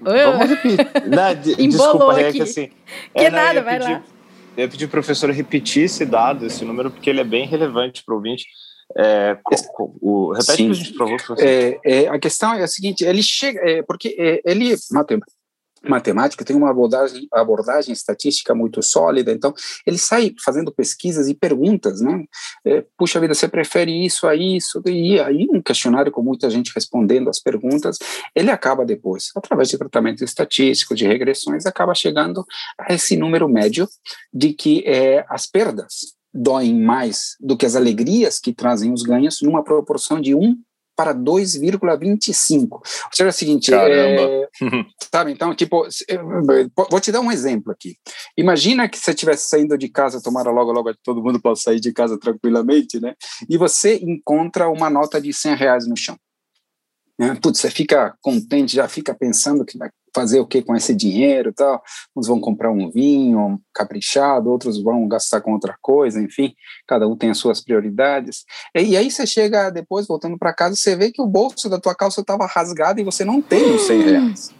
Vamos, 0.00 0.22
vamos 0.22 0.48
repetir. 0.48 0.78
Não, 1.08 1.34
desculpa, 1.68 2.20
é 2.20 2.32
que 2.32 2.42
assim. 2.42 2.70
Que 3.14 3.24
é, 3.24 3.30
nada, 3.30 3.62
vai 3.62 3.78
lá. 3.78 4.02
Eu 4.56 4.68
pedi 4.68 4.86
para 4.86 4.98
o 4.98 5.02
professor 5.02 5.30
repetir 5.30 5.84
esse 5.84 6.04
dado, 6.04 6.46
esse 6.46 6.64
número, 6.64 6.90
porque 6.90 7.08
ele 7.08 7.20
é 7.20 7.24
bem 7.24 7.46
relevante 7.46 8.02
para 8.04 8.14
o 8.14 8.16
ouvinte. 8.16 8.46
É, 8.96 9.38
o, 9.78 10.32
repete 10.32 10.56
Sim. 10.56 10.66
que 10.66 10.70
a 10.70 10.74
gente 10.74 10.92
provou, 10.94 11.16
professor. 11.16 11.48
É, 11.48 11.78
é, 11.84 12.08
a 12.08 12.18
questão 12.18 12.52
é 12.54 12.62
a 12.62 12.68
seguinte: 12.68 13.04
ele 13.04 13.22
chega. 13.22 13.60
É, 13.60 13.82
porque 13.82 14.16
é, 14.18 14.40
ele. 14.44 14.74
Matheus, 14.90 15.20
matemática 15.88 16.44
tem 16.44 16.54
uma 16.54 16.70
abordagem, 16.70 17.26
abordagem 17.32 17.92
estatística 17.92 18.54
muito 18.54 18.82
sólida, 18.82 19.32
então 19.32 19.54
ele 19.86 19.98
sai 19.98 20.34
fazendo 20.44 20.72
pesquisas 20.72 21.28
e 21.28 21.34
perguntas, 21.34 22.00
né? 22.00 22.24
É, 22.64 22.84
Puxa 22.96 23.20
vida, 23.20 23.34
você 23.34 23.48
prefere 23.48 24.04
isso 24.04 24.26
a 24.26 24.34
isso? 24.34 24.82
E 24.86 25.18
aí 25.20 25.46
um 25.50 25.62
questionário 25.62 26.12
com 26.12 26.22
muita 26.22 26.50
gente 26.50 26.72
respondendo 26.74 27.30
as 27.30 27.40
perguntas, 27.40 27.98
ele 28.34 28.50
acaba 28.50 28.84
depois, 28.84 29.30
através 29.36 29.68
de 29.68 29.78
tratamento 29.78 30.22
estatístico, 30.22 30.94
de 30.94 31.06
regressões, 31.06 31.66
acaba 31.66 31.94
chegando 31.94 32.44
a 32.78 32.92
esse 32.92 33.16
número 33.16 33.48
médio 33.48 33.88
de 34.32 34.52
que 34.52 34.84
é, 34.86 35.24
as 35.28 35.46
perdas 35.46 36.14
doem 36.32 36.78
mais 36.80 37.36
do 37.40 37.56
que 37.56 37.66
as 37.66 37.74
alegrias 37.74 38.38
que 38.38 38.52
trazem 38.52 38.92
os 38.92 39.02
ganhos 39.02 39.40
numa 39.42 39.64
proporção 39.64 40.20
de 40.20 40.34
1 40.34 40.56
para 41.00 41.14
2,25. 41.14 42.68
Ou 42.72 42.82
seja, 43.10 43.24
é 43.24 43.26
o 43.28 43.32
seguinte, 43.32 43.72
é, 43.72 44.46
sabe, 45.10 45.32
então, 45.32 45.54
tipo, 45.54 45.88
vou 46.90 47.00
te 47.00 47.10
dar 47.10 47.22
um 47.22 47.32
exemplo 47.32 47.72
aqui. 47.72 47.96
Imagina 48.36 48.86
que 48.86 48.98
você 48.98 49.12
estivesse 49.12 49.48
saindo 49.48 49.78
de 49.78 49.88
casa, 49.88 50.20
tomara 50.22 50.50
logo, 50.50 50.70
logo 50.72 50.92
todo 51.02 51.22
mundo 51.22 51.40
pode 51.40 51.62
sair 51.62 51.80
de 51.80 51.90
casa 51.90 52.20
tranquilamente, 52.20 53.00
né? 53.00 53.14
E 53.48 53.56
você 53.56 53.98
encontra 54.02 54.68
uma 54.68 54.90
nota 54.90 55.18
de 55.18 55.32
100 55.32 55.54
reais 55.54 55.88
no 55.88 55.96
chão. 55.96 56.18
Né? 57.18 57.34
Putz, 57.42 57.60
você 57.60 57.70
fica 57.70 58.14
contente, 58.20 58.76
já 58.76 58.86
fica 58.86 59.14
pensando 59.14 59.64
que 59.64 59.78
fazer 60.14 60.40
o 60.40 60.46
que 60.46 60.62
com 60.62 60.74
esse 60.74 60.94
dinheiro 60.94 61.52
tal. 61.52 61.82
Uns 62.16 62.26
vão 62.26 62.40
comprar 62.40 62.70
um 62.70 62.90
vinho 62.90 63.60
caprichado, 63.74 64.50
outros 64.50 64.82
vão 64.82 65.06
gastar 65.08 65.40
com 65.40 65.52
outra 65.52 65.76
coisa, 65.80 66.20
enfim, 66.20 66.54
cada 66.86 67.06
um 67.08 67.16
tem 67.16 67.30
as 67.30 67.38
suas 67.38 67.60
prioridades. 67.60 68.44
E, 68.74 68.96
aí 68.96 69.10
você 69.10 69.26
chega 69.26 69.70
depois, 69.70 70.06
voltando 70.06 70.38
para 70.38 70.54
casa, 70.54 70.76
você 70.76 70.96
vê 70.96 71.10
que 71.10 71.22
o 71.22 71.26
bolso 71.26 71.68
da 71.68 71.78
tua 71.78 71.94
calça 71.94 72.20
estava 72.20 72.46
rasgado 72.46 73.00
e 73.00 73.04
você 73.04 73.24
não 73.24 73.40
tem 73.40 73.74
os 73.74 73.82
100 73.82 74.02
reais. 74.02 74.54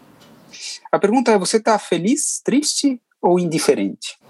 A 0.91 0.99
pergunta 0.99 1.31
é, 1.31 1.37
você 1.37 1.57
está 1.57 1.77
feliz, 1.79 2.41
triste 2.43 3.01
ou 3.21 3.39
indiferente? 3.39 4.20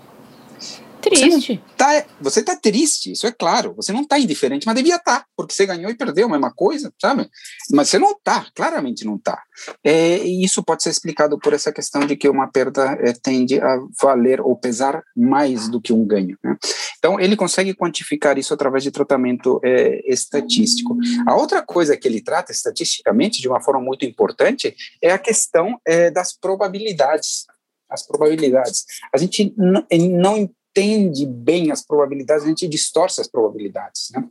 Triste. 1.02 1.62
Você 1.62 1.76
tá, 1.76 2.06
você 2.20 2.44
tá 2.44 2.56
triste, 2.56 3.12
isso 3.12 3.26
é 3.26 3.32
claro. 3.32 3.74
Você 3.76 3.92
não 3.92 4.06
tá 4.06 4.20
indiferente, 4.20 4.66
mas 4.66 4.76
devia 4.76 4.96
estar, 4.96 5.22
tá, 5.22 5.26
porque 5.36 5.54
você 5.54 5.66
ganhou 5.66 5.90
e 5.90 5.96
perdeu 5.96 6.28
a 6.28 6.30
mesma 6.30 6.52
coisa, 6.54 6.94
sabe? 7.02 7.30
Mas 7.72 7.90
você 7.90 7.98
não 7.98 8.16
tá, 8.24 8.46
claramente 8.54 9.06
não 9.06 9.18
tá. 9.18 9.42
É, 9.84 10.18
e 10.20 10.44
isso 10.44 10.64
pode 10.64 10.84
ser 10.84 10.90
explicado 10.90 11.40
por 11.40 11.54
essa 11.54 11.72
questão 11.72 12.06
de 12.06 12.16
que 12.16 12.30
uma 12.30 12.48
perda 12.48 12.98
é, 13.02 13.14
tende 13.14 13.60
a 13.60 13.80
valer 14.02 14.40
ou 14.42 14.56
pesar 14.56 15.04
mais 15.16 15.68
do 15.68 15.82
que 15.82 15.92
um 15.92 16.06
ganho. 16.06 16.38
Né? 16.44 16.56
Então, 16.98 17.20
ele 17.20 17.36
consegue 17.36 17.74
quantificar 17.74 18.38
isso 18.38 18.54
através 18.54 18.84
de 18.84 18.92
tratamento 18.92 19.60
é, 19.64 20.02
estatístico. 20.12 20.96
A 21.28 21.36
outra 21.36 21.62
coisa 21.62 21.98
que 21.98 22.08
ele 22.08 22.22
trata 22.22 22.52
estatisticamente, 22.52 23.42
de 23.42 23.48
uma 23.48 23.62
forma 23.62 23.82
muito 23.82 24.06
importante, 24.06 24.76
é 25.02 25.12
a 25.12 25.18
questão 25.18 25.80
é, 25.86 26.12
das 26.12 26.34
probabilidades 26.34 27.46
as 27.92 28.08
probabilidades. 28.08 28.86
A 29.14 29.18
gente 29.18 29.54
não 29.58 30.50
entende 30.72 31.26
bem 31.26 31.72
as 31.72 31.86
probabilidades, 31.86 32.46
a 32.46 32.48
gente 32.48 32.68
distorce 32.68 33.22
as 33.22 33.28
probabilidades, 33.28 34.10
né? 34.12 34.28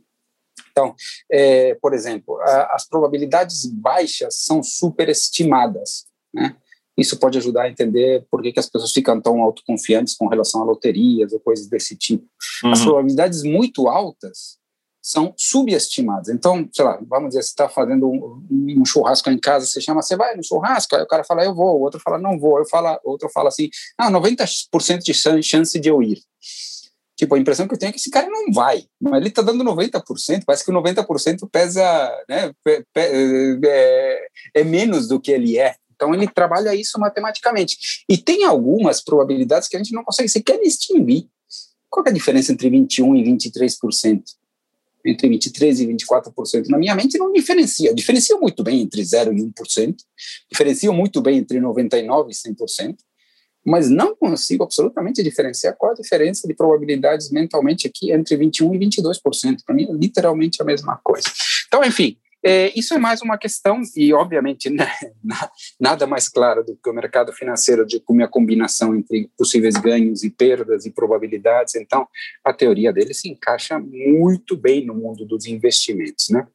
Então, 0.71 0.95
é, 1.31 1.75
por 1.75 1.93
exemplo, 1.93 2.39
a, 2.41 2.75
as 2.75 2.87
probabilidades 2.87 3.65
baixas 3.65 4.35
são 4.43 4.63
superestimadas, 4.63 6.05
né? 6.33 6.55
Isso 6.97 7.17
pode 7.17 7.37
ajudar 7.37 7.63
a 7.63 7.69
entender 7.69 8.25
por 8.29 8.41
que, 8.41 8.51
que 8.51 8.59
as 8.59 8.69
pessoas 8.69 8.91
ficam 8.91 9.19
tão 9.19 9.41
autoconfiantes 9.41 10.13
com 10.13 10.27
relação 10.27 10.61
a 10.61 10.65
loterias 10.65 11.31
ou 11.31 11.39
coisas 11.39 11.67
desse 11.67 11.95
tipo. 11.95 12.27
Uhum. 12.63 12.71
As 12.71 12.81
probabilidades 12.81 13.43
muito 13.43 13.87
altas 13.87 14.59
são 15.01 15.33
subestimadas. 15.35 16.29
Então, 16.29 16.69
sei 16.71 16.85
lá, 16.85 16.99
vamos 17.07 17.29
dizer, 17.29 17.41
você 17.41 17.49
está 17.49 17.67
fazendo 17.67 18.07
um, 18.07 18.45
um, 18.51 18.85
churrasco 18.85 19.29
em 19.31 19.39
casa, 19.39 19.65
você 19.65 19.81
chama, 19.81 20.01
você 20.01 20.15
vai 20.15 20.35
no 20.35 20.43
churrasco, 20.43 20.95
aí 20.95 21.01
o 21.01 21.07
cara 21.07 21.23
fala, 21.23 21.43
eu 21.43 21.55
vou, 21.55 21.79
o 21.79 21.81
outro 21.81 21.99
fala, 21.99 22.19
não 22.19 22.39
vou, 22.39 22.59
eu 22.59 22.65
falo, 22.65 22.99
outro 23.03 23.27
fala 23.29 23.49
assim, 23.49 23.69
ah, 23.97 24.11
90% 24.11 24.99
de 24.99 25.43
chance 25.43 25.79
de 25.79 25.89
eu 25.89 26.03
ir. 26.03 26.21
Tipo, 27.17 27.35
a 27.35 27.39
impressão 27.39 27.67
que 27.67 27.73
eu 27.73 27.77
tenho 27.77 27.89
é 27.89 27.93
que 27.93 27.99
esse 27.99 28.09
cara 28.09 28.27
não 28.27 28.51
vai, 28.51 28.83
mas 28.99 29.19
ele 29.19 29.29
está 29.29 29.41
dando 29.41 29.63
90%, 29.63 30.43
parece 30.45 30.63
que 30.63 30.71
o 30.71 30.73
90% 30.73 31.49
pesa, 31.51 31.83
né, 32.29 32.51
é, 32.95 34.27
é 34.55 34.63
menos 34.63 35.07
do 35.07 35.19
que 35.19 35.31
ele 35.31 35.57
é. 35.57 35.75
Então, 35.95 36.15
ele 36.15 36.27
trabalha 36.27 36.73
isso 36.73 36.99
matematicamente. 36.99 38.03
E 38.09 38.17
tem 38.17 38.43
algumas 38.43 39.03
probabilidades 39.03 39.67
que 39.67 39.75
a 39.75 39.79
gente 39.79 39.93
não 39.93 40.03
consegue 40.03 40.29
sequer 40.29 40.59
distinguir. 40.59 41.27
Qual 41.87 42.03
é 42.07 42.09
a 42.09 42.13
diferença 42.13 42.51
entre 42.51 42.71
21% 42.71 43.19
e 43.19 43.23
23%? 43.23 44.23
Entre 45.05 45.29
23% 45.29 45.79
e 45.79 45.87
24%? 45.87 46.67
Na 46.67 46.77
minha 46.77 46.95
mente, 46.95 47.17
não 47.17 47.31
diferencia. 47.31 47.93
Diferencia 47.93 48.37
muito 48.37 48.63
bem 48.63 48.81
entre 48.81 49.01
0% 49.01 49.37
e 49.37 49.41
1%. 49.41 49.95
Diferencia 50.51 50.91
muito 50.91 51.21
bem 51.21 51.39
entre 51.39 51.59
99% 51.59 52.27
e 52.29 52.33
100% 52.33 52.95
mas 53.65 53.89
não 53.89 54.15
consigo 54.15 54.63
absolutamente 54.63 55.21
diferenciar 55.21 55.75
qual 55.77 55.91
a 55.91 55.95
diferença 55.95 56.47
de 56.47 56.53
probabilidades 56.53 57.29
mentalmente 57.29 57.87
aqui 57.87 58.11
entre 58.11 58.35
21% 58.35 58.73
e 58.73 58.79
22%. 58.79 59.57
Para 59.65 59.75
mim, 59.75 59.87
é 59.87 59.93
literalmente 59.93 60.61
a 60.61 60.65
mesma 60.65 60.99
coisa. 61.03 61.27
Então, 61.67 61.83
enfim, 61.83 62.17
é, 62.43 62.71
isso 62.77 62.93
é 62.93 62.97
mais 62.97 63.21
uma 63.21 63.37
questão, 63.37 63.81
e 63.95 64.13
obviamente 64.13 64.69
né, 64.71 64.87
nada 65.79 66.07
mais 66.07 66.27
claro 66.27 66.63
do 66.63 66.75
que 66.75 66.89
o 66.89 66.93
mercado 66.93 67.31
financeiro 67.31 67.85
de 67.85 67.99
como 67.99 68.23
a 68.23 68.27
combinação 68.27 68.95
entre 68.95 69.29
possíveis 69.37 69.75
ganhos 69.75 70.23
e 70.23 70.29
perdas 70.29 70.85
e 70.85 70.91
probabilidades. 70.91 71.75
Então, 71.75 72.07
a 72.43 72.51
teoria 72.53 72.91
dele 72.91 73.13
se 73.13 73.29
encaixa 73.29 73.79
muito 73.79 74.57
bem 74.57 74.85
no 74.85 74.95
mundo 74.95 75.25
dos 75.25 75.45
investimentos, 75.45 76.29
né? 76.29 76.47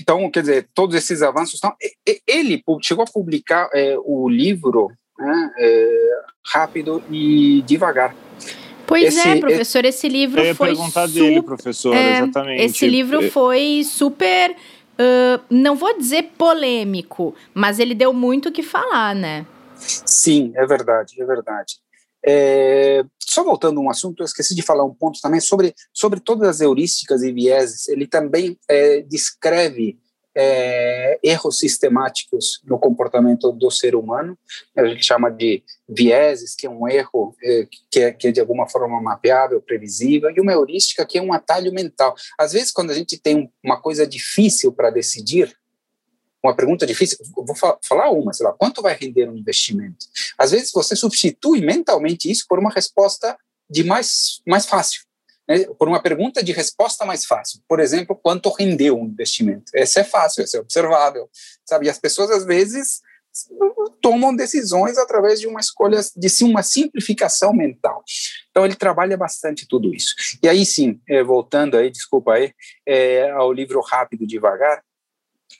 Então, 0.00 0.30
quer 0.30 0.40
dizer, 0.40 0.68
todos 0.74 0.94
esses 0.94 1.22
avanços 1.22 1.54
estão. 1.54 1.74
Ele 2.26 2.62
chegou 2.82 3.04
a 3.04 3.10
publicar 3.10 3.68
é, 3.74 3.96
o 4.04 4.28
livro 4.28 4.90
né, 5.18 5.50
é, 5.58 6.10
Rápido 6.46 7.02
e 7.10 7.62
Devagar. 7.62 8.14
Pois 8.86 9.04
esse, 9.04 9.28
é, 9.28 9.36
professor, 9.38 9.84
esse 9.84 10.08
livro 10.08 10.40
eu 10.40 10.46
ia 10.46 10.54
foi. 10.54 10.68
perguntar 10.68 11.06
super, 11.08 11.20
dele, 11.20 11.42
professor, 11.42 11.94
é, 11.94 12.18
exatamente. 12.18 12.62
Esse 12.62 12.86
livro 12.86 13.22
é. 13.22 13.28
foi 13.28 13.82
super 13.84 14.56
não 15.50 15.76
vou 15.76 15.96
dizer 15.96 16.32
polêmico, 16.36 17.34
mas 17.54 17.78
ele 17.78 17.94
deu 17.94 18.12
muito 18.12 18.48
o 18.48 18.52
que 18.52 18.62
falar, 18.62 19.14
né? 19.14 19.46
Sim, 19.76 20.52
é 20.56 20.66
verdade, 20.66 21.20
é 21.20 21.24
verdade. 21.24 21.76
É, 22.26 23.04
só 23.20 23.44
voltando 23.44 23.78
a 23.78 23.82
um 23.82 23.90
assunto, 23.90 24.20
eu 24.20 24.24
esqueci 24.24 24.54
de 24.54 24.62
falar 24.62 24.84
um 24.84 24.94
ponto 24.94 25.20
também 25.20 25.40
sobre, 25.40 25.74
sobre 25.92 26.20
todas 26.20 26.48
as 26.48 26.60
heurísticas 26.60 27.22
e 27.22 27.32
vieses. 27.32 27.88
Ele 27.88 28.06
também 28.06 28.58
é, 28.68 29.02
descreve 29.02 29.98
é, 30.40 31.18
erros 31.20 31.58
sistemáticos 31.58 32.60
no 32.64 32.78
comportamento 32.78 33.50
do 33.50 33.72
ser 33.72 33.96
humano, 33.96 34.38
a 34.76 34.86
gente 34.86 35.04
chama 35.04 35.30
de 35.30 35.64
vieses, 35.88 36.54
que 36.54 36.64
é 36.64 36.70
um 36.70 36.86
erro 36.86 37.34
é, 37.42 37.66
que, 37.90 38.00
é, 38.00 38.12
que 38.12 38.28
é 38.28 38.30
de 38.30 38.38
alguma 38.38 38.68
forma 38.68 39.02
mapeável, 39.02 39.60
previsível, 39.60 40.30
e 40.30 40.40
uma 40.40 40.52
heurística, 40.52 41.04
que 41.04 41.18
é 41.18 41.22
um 41.22 41.32
atalho 41.32 41.72
mental. 41.72 42.14
Às 42.38 42.52
vezes, 42.52 42.70
quando 42.70 42.92
a 42.92 42.94
gente 42.94 43.18
tem 43.18 43.52
uma 43.64 43.80
coisa 43.80 44.06
difícil 44.06 44.72
para 44.72 44.90
decidir, 44.90 45.52
uma 46.40 46.54
pergunta 46.54 46.86
difícil, 46.86 47.18
vou 47.34 47.56
falar 47.82 48.10
uma, 48.10 48.32
sei 48.32 48.46
lá, 48.46 48.52
quanto 48.52 48.80
vai 48.80 48.94
render 48.94 49.28
um 49.28 49.36
investimento? 49.36 50.06
Às 50.38 50.52
vezes 50.52 50.70
você 50.72 50.94
substitui 50.94 51.60
mentalmente 51.60 52.30
isso 52.30 52.44
por 52.48 52.60
uma 52.60 52.70
resposta 52.70 53.36
de 53.68 53.82
mais, 53.82 54.40
mais 54.46 54.66
fácil 54.66 55.07
né, 55.48 55.64
por 55.78 55.88
uma 55.88 56.02
pergunta 56.02 56.42
de 56.42 56.52
resposta 56.52 57.04
mais 57.04 57.24
fácil. 57.24 57.60
Por 57.66 57.80
exemplo, 57.80 58.14
quanto 58.14 58.50
rendeu 58.50 58.98
um 58.98 59.06
investimento? 59.06 59.72
Esse 59.74 60.00
é 60.00 60.04
fácil, 60.04 60.44
esse 60.44 60.56
é 60.56 60.60
observável, 60.60 61.28
sabe? 61.64 61.86
E 61.86 61.90
as 61.90 61.98
pessoas 61.98 62.30
às 62.30 62.44
vezes 62.44 63.00
tomam 64.00 64.34
decisões 64.34 64.98
através 64.98 65.40
de 65.40 65.46
uma 65.46 65.60
escolha 65.60 66.00
de 66.16 66.28
sim 66.28 66.48
uma 66.48 66.62
simplificação 66.62 67.52
mental. 67.52 68.02
Então 68.50 68.64
ele 68.64 68.74
trabalha 68.74 69.16
bastante 69.16 69.66
tudo 69.66 69.94
isso. 69.94 70.14
E 70.42 70.48
aí 70.48 70.64
sim, 70.66 71.00
é, 71.08 71.22
voltando 71.22 71.76
aí, 71.76 71.90
desculpa 71.90 72.34
aí, 72.34 72.52
é, 72.86 73.30
ao 73.30 73.52
livro 73.52 73.80
Rápido 73.80 74.24
e 74.24 74.26
Devagar. 74.26 74.82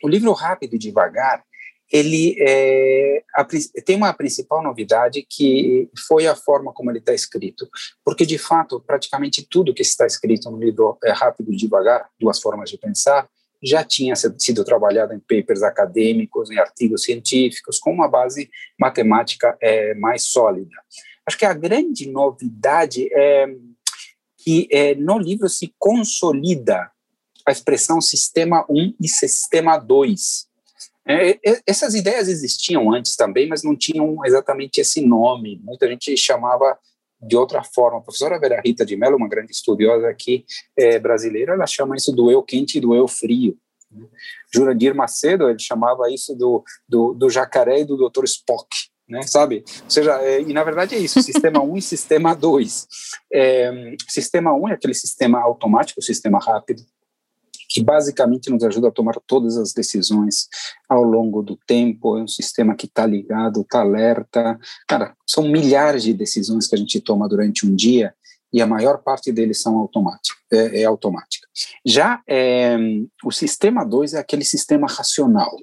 O 0.03 0.09
livro 0.09 0.33
Rápido 0.33 0.75
e 0.75 0.79
Devagar 0.79 1.45
ele 1.91 2.37
é, 2.39 3.23
a, 3.35 3.45
tem 3.85 3.97
uma 3.97 4.13
principal 4.13 4.63
novidade 4.63 5.27
que 5.29 5.89
foi 6.07 6.27
a 6.27 6.37
forma 6.37 6.73
como 6.73 6.91
ele 6.91 6.99
está 6.99 7.15
escrito, 7.15 7.69
porque 8.05 8.27
de 8.27 8.39
fato 8.39 8.81
praticamente 8.81 9.47
tudo 9.49 9.75
que 9.75 9.83
está 9.83 10.07
escrito 10.07 10.51
no 10.51 10.59
livro 10.59 10.99
é 11.05 11.13
rápido 11.13 11.53
e 11.53 11.57
devagar, 11.57 12.09
duas 12.21 12.41
formas 12.41 12.71
de 12.71 12.79
pensar, 12.79 13.29
já 13.63 13.83
tinha 13.83 14.15
sido 14.15 14.65
trabalhado 14.65 15.13
em 15.13 15.19
papers 15.19 15.63
acadêmicos, 15.63 16.51
em 16.51 16.59
artigos 16.59 17.03
científicos, 17.03 17.79
com 17.79 17.93
uma 17.93 18.09
base 18.09 18.49
matemática 18.79 19.57
é, 19.61 19.95
mais 19.95 20.25
sólida. 20.25 20.77
Acho 21.27 21.37
que 21.37 21.45
a 21.45 21.53
grande 21.53 22.09
novidade 22.09 23.09
é 23.13 23.47
que 24.39 24.69
é, 24.71 24.95
no 24.95 25.19
livro 25.19 25.49
se 25.49 25.75
consolida 25.79 26.91
a 27.45 27.51
expressão 27.51 28.01
sistema 28.01 28.65
1 28.69 28.95
e 29.01 29.09
sistema 29.09 29.77
2, 29.77 30.48
é, 31.09 31.39
essas 31.67 31.95
ideias 31.95 32.29
existiam 32.29 32.93
antes 32.93 33.17
também, 33.17 33.49
mas 33.49 33.63
não 33.63 33.75
tinham 33.75 34.19
exatamente 34.25 34.79
esse 34.79 35.01
nome. 35.01 35.61
Muita 35.65 35.89
gente 35.89 36.15
chamava 36.17 36.79
de 37.21 37.37
outra 37.37 37.65
forma. 37.65 37.99
A 37.99 38.03
professora 38.03 38.39
Vera 38.39 38.61
Rita 38.65 38.85
de 38.85 38.97
Mello, 38.97 39.17
uma 39.17 39.29
grande 39.29 39.53
estudiosa 39.53 40.09
aqui 40.09 40.45
é, 40.77 40.99
brasileira, 40.99 41.55
ela 41.55 41.67
chama 41.67 41.97
isso 41.97 42.13
do 42.13 42.31
eu 42.31 42.43
quente 42.43 42.79
e 42.79 42.81
do 42.81 42.95
eu 42.95 43.09
frio. 43.09 43.57
Né? 43.91 44.07
Jurandir 44.55 44.95
Macedo, 44.95 45.49
ele 45.49 45.59
chamava 45.59 46.11
isso 46.13 46.35
do, 46.35 46.63
do, 46.89 47.15
do 47.15 47.31
jacaré 47.31 47.81
e 47.81 47.85
do 47.85 47.97
Dr. 47.97 48.25
Spock. 48.25 48.69
Né, 49.09 49.23
sabe? 49.23 49.65
Ou 49.85 49.91
seja, 49.91 50.21
é, 50.21 50.43
e 50.43 50.53
na 50.53 50.63
verdade 50.63 50.95
é 50.95 50.99
isso, 50.99 51.23
sistema 51.23 51.63
1 51.63 51.79
e 51.79 51.81
sistema 51.83 52.35
2. 52.35 52.87
É, 53.33 53.97
sistema 54.07 54.53
1 54.53 54.69
é 54.69 54.73
aquele 54.75 54.93
sistema 54.93 55.41
automático, 55.41 56.03
sistema 56.03 56.39
rápido, 56.39 56.83
que 57.69 57.83
basicamente 57.83 58.51
nos 58.51 58.63
ajuda 58.65 58.89
a 58.89 58.93
tomar 58.93 59.17
todas 59.27 59.57
as 59.57 59.73
decisões 59.73 60.49
ao 60.89 61.03
longo 61.03 61.43
do 61.43 61.57
tempo. 61.67 62.17
É 62.17 62.23
um 62.23 62.29
sistema 62.29 62.75
que 62.75 62.87
está 62.87 63.07
ligado, 63.07 63.61
está 63.61 63.81
alerta. 63.81 64.59
Cara, 64.89 65.15
são 65.27 65.49
milhares 65.49 66.03
de 66.03 66.15
decisões 66.15 66.67
que 66.67 66.75
a 66.75 66.79
gente 66.79 67.01
toma 67.01 67.29
durante 67.29 67.67
um 67.67 67.77
dia 67.77 68.15
e 68.53 68.63
a 68.63 68.67
maior 68.67 69.03
parte 69.03 69.31
deles 69.31 69.61
são 69.61 69.77
automáticas, 69.77 70.39
é, 70.51 70.81
é 70.81 70.85
automática. 70.85 71.47
Já 71.85 72.23
é, 72.27 72.77
o 73.23 73.31
sistema 73.31 73.85
2 73.85 74.15
é 74.15 74.19
aquele 74.19 74.45
sistema 74.45 74.87
racional 74.89 75.55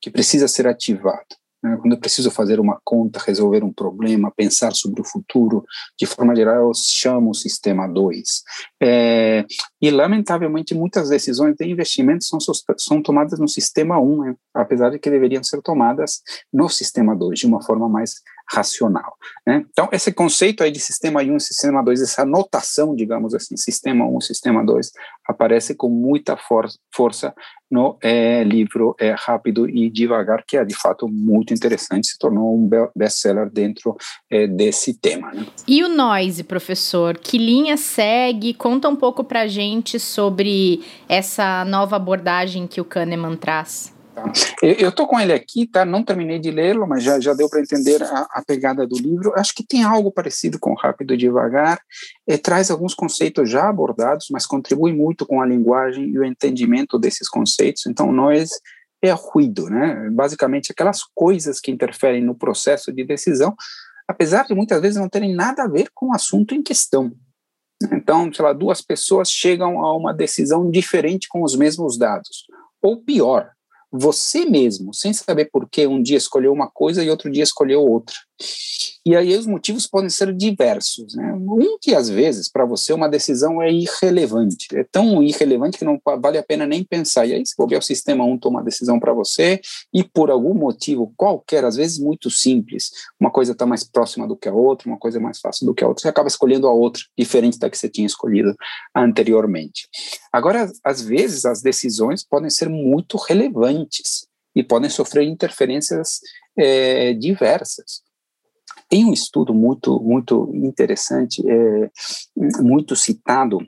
que 0.00 0.10
precisa 0.10 0.48
ser 0.48 0.66
ativado. 0.66 1.36
Né? 1.62 1.76
Quando 1.80 1.92
eu 1.92 2.00
preciso 2.00 2.30
fazer 2.30 2.58
uma 2.58 2.80
conta, 2.84 3.20
resolver 3.24 3.62
um 3.62 3.72
problema, 3.72 4.32
pensar 4.34 4.72
sobre 4.72 5.00
o 5.00 5.04
futuro, 5.04 5.64
de 5.98 6.06
forma 6.06 6.34
geral, 6.34 6.68
eu 6.68 6.72
chamo 6.74 7.30
o 7.30 7.34
sistema 7.34 7.86
2. 7.86 8.42
É, 8.82 9.44
e, 9.80 9.90
lamentavelmente, 9.90 10.74
muitas 10.74 11.08
decisões 11.08 11.54
de 11.56 11.66
investimento 11.66 12.24
são, 12.24 12.38
são 12.78 13.02
tomadas 13.02 13.38
no 13.38 13.48
sistema 13.48 14.00
1, 14.00 14.02
um, 14.02 14.24
né? 14.24 14.34
apesar 14.54 14.90
de 14.90 14.98
que 14.98 15.10
deveriam 15.10 15.42
ser 15.42 15.60
tomadas 15.62 16.22
no 16.52 16.68
sistema 16.68 17.14
2, 17.14 17.40
de 17.40 17.46
uma 17.46 17.62
forma 17.62 17.88
mais 17.88 18.14
racional. 18.52 19.16
Né? 19.46 19.64
Então, 19.70 19.88
esse 19.92 20.12
conceito 20.12 20.62
aí 20.62 20.72
de 20.72 20.80
sistema 20.80 21.20
1 21.20 21.36
e 21.36 21.40
sistema 21.40 21.82
2, 21.82 22.02
essa 22.02 22.24
notação, 22.24 22.96
digamos 22.96 23.34
assim, 23.34 23.56
sistema 23.56 24.04
1 24.04 24.20
sistema 24.20 24.64
2, 24.64 24.90
aparece 25.26 25.74
com 25.74 25.88
muita 25.88 26.36
for 26.36 26.66
força 26.92 27.32
no 27.70 27.96
é, 28.02 28.42
livro 28.42 28.96
é, 28.98 29.14
Rápido 29.16 29.68
e 29.68 29.88
Devagar, 29.88 30.42
que 30.46 30.56
é 30.56 30.64
de 30.64 30.74
fato 30.74 31.06
muito 31.08 31.54
interessante, 31.54 32.08
se 32.08 32.18
tornou 32.18 32.54
um 32.56 32.68
best-seller 32.94 33.48
dentro 33.48 33.96
é, 34.28 34.46
desse 34.46 34.94
tema. 34.94 35.32
Né? 35.32 35.46
E 35.68 35.84
o 35.84 35.88
Noise, 35.88 36.42
professor, 36.42 37.16
que 37.16 37.38
linha 37.38 37.76
segue? 37.76 38.52
Conta 38.54 38.88
um 38.88 38.96
pouco 38.96 39.22
para 39.22 39.46
gente 39.46 40.00
sobre 40.00 40.82
essa 41.08 41.64
nova 41.64 41.96
abordagem 41.96 42.66
que 42.66 42.80
o 42.80 42.84
Kahneman 42.84 43.36
traz. 43.36 43.99
Tá. 44.14 44.32
Eu 44.62 44.90
estou 44.90 45.06
com 45.06 45.18
ele 45.18 45.32
aqui, 45.32 45.66
tá? 45.66 45.84
Não 45.84 46.02
terminei 46.02 46.38
de 46.38 46.50
lê-lo, 46.50 46.86
mas 46.86 47.02
já, 47.02 47.20
já 47.20 47.32
deu 47.32 47.48
para 47.48 47.60
entender 47.60 48.02
a, 48.02 48.26
a, 48.32 48.42
pegada 48.46 48.86
do 48.86 48.96
livro. 48.96 49.32
Acho 49.36 49.54
que 49.54 49.66
tem 49.66 49.82
algo 49.82 50.10
parecido 50.10 50.58
com 50.58 50.74
Rápido 50.74 51.14
e 51.14 51.16
Devagar. 51.16 51.80
É, 52.26 52.36
traz 52.36 52.70
alguns 52.70 52.94
conceitos 52.94 53.48
já 53.48 53.68
abordados, 53.68 54.26
mas 54.30 54.46
contribui 54.46 54.92
muito 54.92 55.24
com 55.24 55.40
a 55.40 55.46
linguagem 55.46 56.10
e 56.10 56.18
o 56.18 56.24
entendimento 56.24 56.98
desses 56.98 57.28
conceitos. 57.28 57.86
Então, 57.86 58.12
nós 58.12 58.50
é 59.02 59.10
ruído, 59.12 59.70
né? 59.70 60.08
Basicamente, 60.10 60.72
aquelas 60.72 61.02
coisas 61.14 61.58
que 61.58 61.70
interferem 61.70 62.22
no 62.22 62.34
processo 62.34 62.92
de 62.92 63.04
decisão, 63.04 63.54
apesar 64.06 64.44
de 64.44 64.54
muitas 64.54 64.80
vezes 64.80 64.98
não 64.98 65.08
terem 65.08 65.34
nada 65.34 65.62
a 65.64 65.68
ver 65.68 65.90
com 65.94 66.08
o 66.08 66.14
assunto 66.14 66.54
em 66.54 66.62
questão. 66.62 67.12
Então, 67.92 68.30
sei 68.32 68.44
lá, 68.44 68.52
duas 68.52 68.82
pessoas 68.82 69.30
chegam 69.30 69.80
a 69.80 69.96
uma 69.96 70.12
decisão 70.12 70.70
diferente 70.70 71.28
com 71.28 71.42
os 71.42 71.56
mesmos 71.56 71.96
dados. 71.96 72.44
Ou 72.82 73.02
pior, 73.02 73.50
você 73.90 74.44
mesmo, 74.44 74.94
sem 74.94 75.12
saber 75.12 75.50
por 75.52 75.68
que, 75.68 75.86
um 75.86 76.02
dia 76.02 76.16
escolheu 76.16 76.52
uma 76.52 76.70
coisa 76.70 77.02
e 77.02 77.10
outro 77.10 77.30
dia 77.30 77.42
escolheu 77.42 77.80
outra. 77.80 78.14
E 79.04 79.16
aí 79.16 79.34
os 79.34 79.46
motivos 79.46 79.86
podem 79.86 80.10
ser 80.10 80.32
diversos. 80.34 81.14
Né? 81.14 81.32
Um 81.32 81.78
que 81.80 81.94
às 81.94 82.08
vezes 82.08 82.50
para 82.50 82.66
você 82.66 82.92
uma 82.92 83.08
decisão 83.08 83.60
é 83.62 83.72
irrelevante, 83.72 84.66
é 84.74 84.84
tão 84.84 85.22
irrelevante 85.22 85.78
que 85.78 85.84
não 85.84 86.00
vale 86.20 86.38
a 86.38 86.42
pena 86.42 86.66
nem 86.66 86.84
pensar. 86.84 87.26
E 87.26 87.32
aí 87.32 87.44
se 87.46 87.54
o 87.58 87.82
sistema 87.82 88.24
1 88.24 88.38
toma 88.38 88.58
uma 88.58 88.64
decisão 88.64 89.00
para 89.00 89.12
você 89.12 89.60
e 89.92 90.04
por 90.04 90.30
algum 90.30 90.54
motivo 90.54 91.12
qualquer, 91.16 91.64
às 91.64 91.76
vezes 91.76 91.98
muito 91.98 92.30
simples, 92.30 92.90
uma 93.18 93.30
coisa 93.30 93.52
está 93.52 93.64
mais 93.64 93.84
próxima 93.84 94.28
do 94.28 94.36
que 94.36 94.48
a 94.48 94.52
outra, 94.52 94.88
uma 94.88 94.98
coisa 94.98 95.18
é 95.18 95.20
mais 95.20 95.40
fácil 95.40 95.66
do 95.66 95.74
que 95.74 95.82
a 95.82 95.88
outra, 95.88 96.02
você 96.02 96.08
acaba 96.08 96.28
escolhendo 96.28 96.66
a 96.66 96.72
outra, 96.72 97.02
diferente 97.16 97.58
da 97.58 97.70
que 97.70 97.78
você 97.78 97.88
tinha 97.88 98.06
escolhido 98.06 98.54
anteriormente. 98.94 99.88
Agora, 100.32 100.70
às 100.84 101.00
vezes 101.00 101.44
as 101.44 101.62
decisões 101.62 102.24
podem 102.24 102.50
ser 102.50 102.68
muito 102.68 103.16
relevantes 103.16 104.26
e 104.54 104.62
podem 104.62 104.90
sofrer 104.90 105.24
interferências 105.24 106.20
é, 106.56 107.14
diversas. 107.14 108.09
Tem 108.88 109.04
um 109.04 109.12
estudo 109.12 109.54
muito, 109.54 110.00
muito 110.00 110.50
interessante, 110.54 111.42
é, 111.48 111.90
muito 112.60 112.96
citado, 112.96 113.58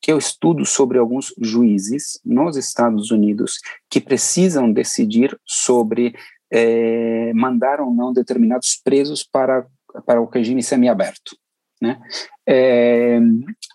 que 0.00 0.10
é 0.10 0.14
o 0.14 0.18
estudo 0.18 0.64
sobre 0.64 0.98
alguns 0.98 1.34
juízes 1.40 2.20
nos 2.24 2.56
Estados 2.56 3.10
Unidos 3.10 3.58
que 3.90 4.00
precisam 4.00 4.70
decidir 4.70 5.38
sobre 5.44 6.14
é, 6.50 7.32
mandar 7.34 7.80
ou 7.80 7.92
não 7.92 8.12
determinados 8.12 8.80
presos 8.82 9.24
para, 9.24 9.66
para 10.04 10.20
o 10.20 10.26
regime 10.26 10.62
semiaberto. 10.62 11.36
Né? 11.80 12.00
É, 12.46 13.18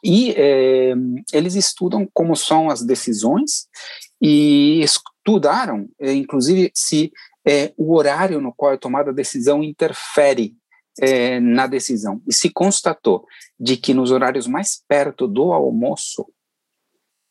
e 0.04 0.32
é, 0.32 0.94
eles 1.34 1.56
estudam 1.56 2.08
como 2.14 2.36
são 2.36 2.70
as 2.70 2.82
decisões 2.82 3.68
e 4.22 4.82
estudaram, 4.82 5.88
é, 6.00 6.14
inclusive, 6.14 6.72
se 6.74 7.12
é, 7.46 7.74
o 7.76 7.96
horário 7.96 8.40
no 8.40 8.54
qual 8.54 8.74
é 8.74 8.78
tomada 8.78 9.12
a 9.12 9.14
decisão 9.14 9.64
interfere 9.64 10.56
é, 11.00 11.40
na 11.40 11.68
decisão. 11.68 12.22
E 12.28 12.34
se 12.34 12.50
constatou 12.50 13.26
de 13.60 13.78
que 13.78 13.94
nos 13.94 14.12
horários 14.12 14.48
mais 14.48 14.82
perto 14.88 15.28
do 15.28 15.52
almoço, 15.52 16.26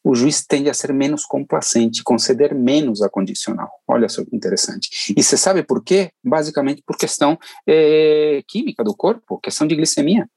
o 0.02 0.14
juiz 0.14 0.44
tende 0.46 0.70
a 0.70 0.74
ser 0.74 0.92
menos 0.92 1.24
complacente, 1.24 2.02
conceder 2.02 2.54
menos 2.54 3.02
a 3.02 3.08
condicional. 3.08 3.70
Olha 3.86 4.08
só 4.08 4.24
que 4.24 4.34
interessante. 4.34 5.12
E 5.16 5.22
você 5.22 5.36
sabe 5.36 5.62
por 5.62 5.84
quê? 5.84 6.10
Basicamente 6.24 6.82
por 6.86 6.96
questão 6.96 7.38
é, 7.66 8.42
química 8.48 8.82
do 8.82 8.96
corpo, 8.96 9.38
questão 9.38 9.66
de 9.66 9.76
glicemia. 9.76 10.28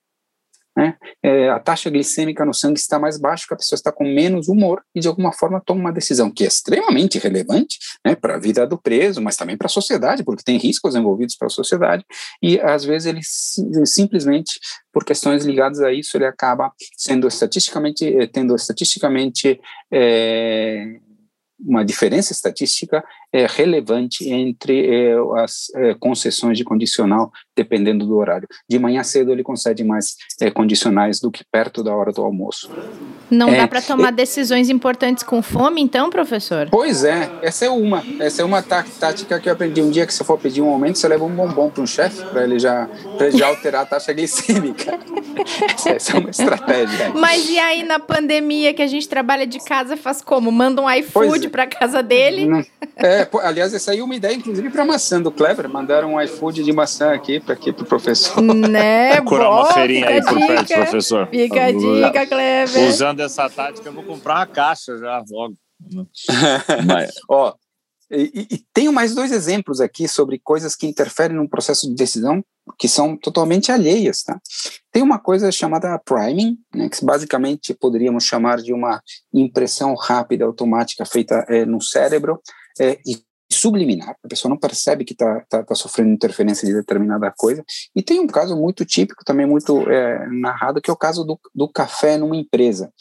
Né? 0.76 0.96
É, 1.22 1.50
a 1.50 1.60
taxa 1.60 1.90
glicêmica 1.90 2.44
no 2.44 2.54
sangue 2.54 2.80
está 2.80 2.98
mais 2.98 3.20
baixa, 3.20 3.46
a 3.52 3.56
pessoa 3.56 3.78
está 3.78 3.92
com 3.92 4.04
menos 4.04 4.48
humor 4.48 4.82
e 4.96 5.00
de 5.00 5.08
alguma 5.08 5.32
forma 5.32 5.62
toma 5.64 5.82
uma 5.82 5.92
decisão 5.94 6.32
que 6.32 6.44
é 6.44 6.48
extremamente 6.48 7.20
relevante 7.20 7.78
né, 8.04 8.16
para 8.16 8.36
a 8.36 8.40
vida 8.40 8.66
do 8.66 8.78
preso, 8.78 9.22
mas 9.22 9.38
também 9.38 9.56
para 9.56 9.68
a 9.68 9.70
sociedade, 9.70 10.24
porque 10.24 10.44
tem 10.44 10.58
riscos 10.58 10.96
envolvidos 10.96 11.36
para 11.36 11.46
a 11.46 11.52
sociedade 11.52 12.04
e 12.42 12.60
às 12.60 12.84
vezes 12.84 13.06
ele 13.06 13.22
simplesmente 13.86 14.60
por 14.92 15.06
questões 15.06 15.46
ligadas 15.46 15.80
a 15.80 15.92
isso 15.92 16.18
ele 16.18 16.26
acaba 16.26 16.72
sendo 16.98 17.28
estatisticamente 17.28 18.06
eh, 18.06 18.28
tendo 18.28 18.56
estatisticamente 18.56 19.60
é, 19.92 21.00
uma 21.66 21.84
diferença 21.84 22.32
estatística 22.32 23.04
é, 23.32 23.48
relevante 23.48 24.30
entre 24.30 24.86
é, 24.86 25.16
as 25.38 25.72
é, 25.76 25.96
concessões 25.96 26.58
de 26.58 26.64
condicional, 26.64 27.32
dependendo 27.56 28.06
do 28.06 28.16
horário. 28.16 28.48
De 28.70 28.78
manhã 28.78 29.04
cedo 29.04 29.32
ele 29.32 29.44
concede 29.44 29.84
mais 29.84 30.16
é, 30.42 30.52
condicionais 30.52 31.20
do 31.20 31.32
que 31.32 31.44
perto 31.52 31.84
da 31.84 31.96
hora 31.96 32.12
do 32.12 32.22
almoço. 32.22 32.70
Não 33.32 33.50
dá 33.50 33.64
é, 33.64 33.68
para 33.68 33.82
tomar 33.82 34.12
decisões 34.12 34.70
importantes 34.70 35.24
com 35.24 35.42
fome, 35.42 35.82
então, 35.82 36.10
professor? 36.10 36.68
Pois 36.70 37.04
é, 37.04 37.32
essa 37.42 37.66
é 37.66 37.70
uma. 37.70 38.04
Essa 38.20 38.42
é 38.44 38.46
uma 38.46 38.62
tá, 38.62 38.86
tática 39.00 39.40
que 39.40 39.50
eu 39.50 39.54
aprendi. 39.54 39.82
Um 39.82 39.90
dia 39.90 40.06
que 40.06 40.14
você 40.14 40.24
for 40.24 40.38
pedir 40.38 40.62
um 40.62 40.70
aumento, 40.70 41.00
você 41.00 41.08
leva 41.08 41.24
um 41.26 41.34
bombom 41.34 41.70
para 41.70 41.82
um 41.82 41.88
chefe, 41.88 42.24
para 42.26 42.44
ele 42.44 42.60
já, 42.60 42.88
já 43.34 43.48
alterar 43.48 43.84
a 43.84 43.86
taxa 43.86 44.14
glicêmica. 44.14 45.00
essa 45.88 46.16
é 46.16 46.20
uma 46.20 46.30
estratégia. 46.30 47.12
Mas 47.16 47.50
e 47.50 47.58
aí 47.58 47.84
na 47.84 48.00
pandemia 48.00 48.74
que 48.74 48.82
a 48.82 48.88
gente 48.88 49.08
trabalha 49.08 49.48
de 49.48 49.60
casa, 49.60 49.98
faz 49.98 50.22
como? 50.22 50.52
Manda 50.52 50.82
um 50.82 50.90
iFood 50.90 51.50
para 51.54 51.68
casa 51.68 52.02
dele? 52.02 52.48
Não, 52.48 52.66
é, 52.98 53.30
aliás, 53.44 53.76
essa 53.76 53.92
aí 53.92 54.00
é 54.00 54.04
uma 54.04 54.16
ideia, 54.16 54.34
inclusive, 54.34 54.72
para 54.72 54.84
maçã 54.84 55.22
do 55.22 55.32
Kleber. 55.32 55.70
Mandaram 55.70 56.16
um 56.16 56.22
iFood 56.22 56.64
de 56.64 56.74
maçã 56.74 57.14
aqui 57.14 57.40
para 57.40 57.54
aqui 57.54 57.70
o 57.70 57.86
professor. 57.86 58.42
Né? 58.42 59.18
Procurar 59.22 59.52
uma 59.52 59.66
feirinha 59.72 60.10
aí 60.10 60.24
por 60.24 60.36
perto, 60.48 60.74
professor. 60.74 61.28
Fica 61.28 61.66
a 61.66 61.72
dica, 61.72 62.26
Kleber. 62.26 62.90
Usando 62.90 63.20
essa 63.20 63.48
tática, 63.48 63.88
eu 63.88 63.94
vou 63.94 64.04
comprar 64.04 64.38
uma 64.38 64.48
caixa 64.48 64.98
já 64.98 65.24
logo. 65.30 65.54
Ó, 67.30 67.54
e, 68.16 68.48
e, 68.52 68.66
tenho 68.74 68.94
mais 68.94 69.16
dois 69.16 69.32
exemplos 69.32 69.82
aqui 69.82 70.08
sobre 70.08 70.40
coisas 70.40 70.76
que 70.76 70.88
interferem 70.88 71.38
no 71.38 71.50
processo 71.50 71.88
de 71.88 71.96
decisão 71.96 72.44
que 72.78 72.88
são 72.88 73.18
totalmente 73.18 73.72
alheias, 73.72 74.24
tá? 74.24 74.40
Tem 74.92 75.04
uma 75.04 75.20
coisa 75.20 75.52
chamada 75.52 76.00
priming, 76.00 76.58
né, 76.74 76.88
que 76.88 77.04
basicamente 77.04 77.74
poderíamos 77.74 78.24
chamar 78.24 78.62
de 78.62 78.72
uma 78.72 79.02
impressão 79.34 79.96
rápida 79.96 80.46
automática 80.46 81.06
feita 81.06 81.46
é, 81.50 81.66
no 81.66 81.82
cérebro, 81.82 82.42
é, 82.80 83.00
e 83.06 83.22
subliminar, 83.52 84.16
a 84.24 84.28
pessoa 84.28 84.50
não 84.50 84.58
percebe 84.58 85.06
que 85.06 85.14
está 85.14 85.42
tá, 85.48 85.64
tá 85.64 85.76
sofrendo 85.76 86.12
interferência 86.12 86.68
de 86.68 86.74
determinada 86.74 87.32
coisa. 87.36 87.64
E 87.96 88.02
tem 88.02 88.20
um 88.20 88.28
caso 88.28 88.56
muito 88.56 88.86
típico, 88.86 89.24
também 89.24 89.46
muito 89.46 89.90
é, 89.90 90.28
narrado, 90.30 90.82
que 90.82 90.90
é 90.90 90.94
o 90.94 90.98
caso 90.98 91.24
do, 91.24 91.40
do 91.54 91.70
café 91.70 92.18
numa 92.18 92.36
empresa. 92.36 92.92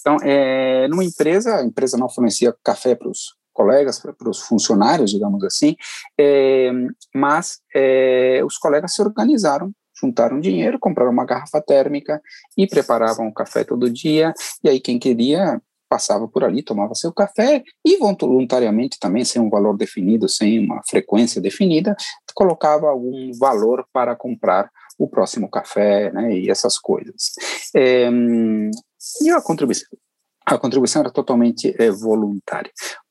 Então, 0.00 0.16
é, 0.22 0.88
numa 0.88 1.04
empresa, 1.04 1.56
a 1.56 1.64
empresa 1.64 1.98
não 1.98 2.08
fornecia 2.08 2.54
café 2.64 2.94
para 2.94 3.08
os 3.08 3.34
colegas, 3.60 3.98
para 4.00 4.30
os 4.30 4.40
funcionários, 4.40 5.10
digamos 5.10 5.44
assim, 5.44 5.76
é, 6.18 6.70
mas 7.14 7.58
é, 7.74 8.40
os 8.44 8.56
colegas 8.56 8.94
se 8.94 9.02
organizaram 9.02 9.70
juntaram 10.00 10.40
dinheiro, 10.40 10.78
compraram 10.78 11.12
uma 11.12 11.26
garrafa 11.26 11.60
térmica 11.60 12.22
e 12.56 12.66
preparavam 12.66 13.28
o 13.28 13.34
café 13.34 13.64
todo 13.64 13.90
dia. 13.90 14.32
E 14.64 14.68
aí 14.70 14.80
quem 14.80 14.98
queria 14.98 15.60
passava 15.90 16.26
por 16.26 16.42
ali, 16.42 16.62
tomava 16.62 16.94
seu 16.94 17.12
café 17.12 17.62
e 17.84 17.98
voluntariamente 17.98 18.96
também, 18.98 19.24
sem 19.24 19.42
um 19.42 19.50
valor 19.50 19.76
definido, 19.76 20.26
sem 20.26 20.64
uma 20.64 20.80
frequência 20.88 21.40
definida, 21.40 21.94
colocava 22.32 22.88
algum 22.88 23.32
valor 23.38 23.84
para 23.92 24.16
comprar 24.16 24.70
o 24.96 25.08
próximo 25.08 25.50
café, 25.50 26.12
né, 26.12 26.32
e 26.32 26.48
essas 26.48 26.78
coisas. 26.78 27.32
É, 27.74 28.08
e 29.20 29.30
a 29.30 29.42
contribuição, 29.42 29.88
a 30.46 30.56
contribuição 30.56 31.02
era 31.02 31.10
totalmente 31.10 31.74
é, 31.76 31.90
voluntária. 31.90 32.70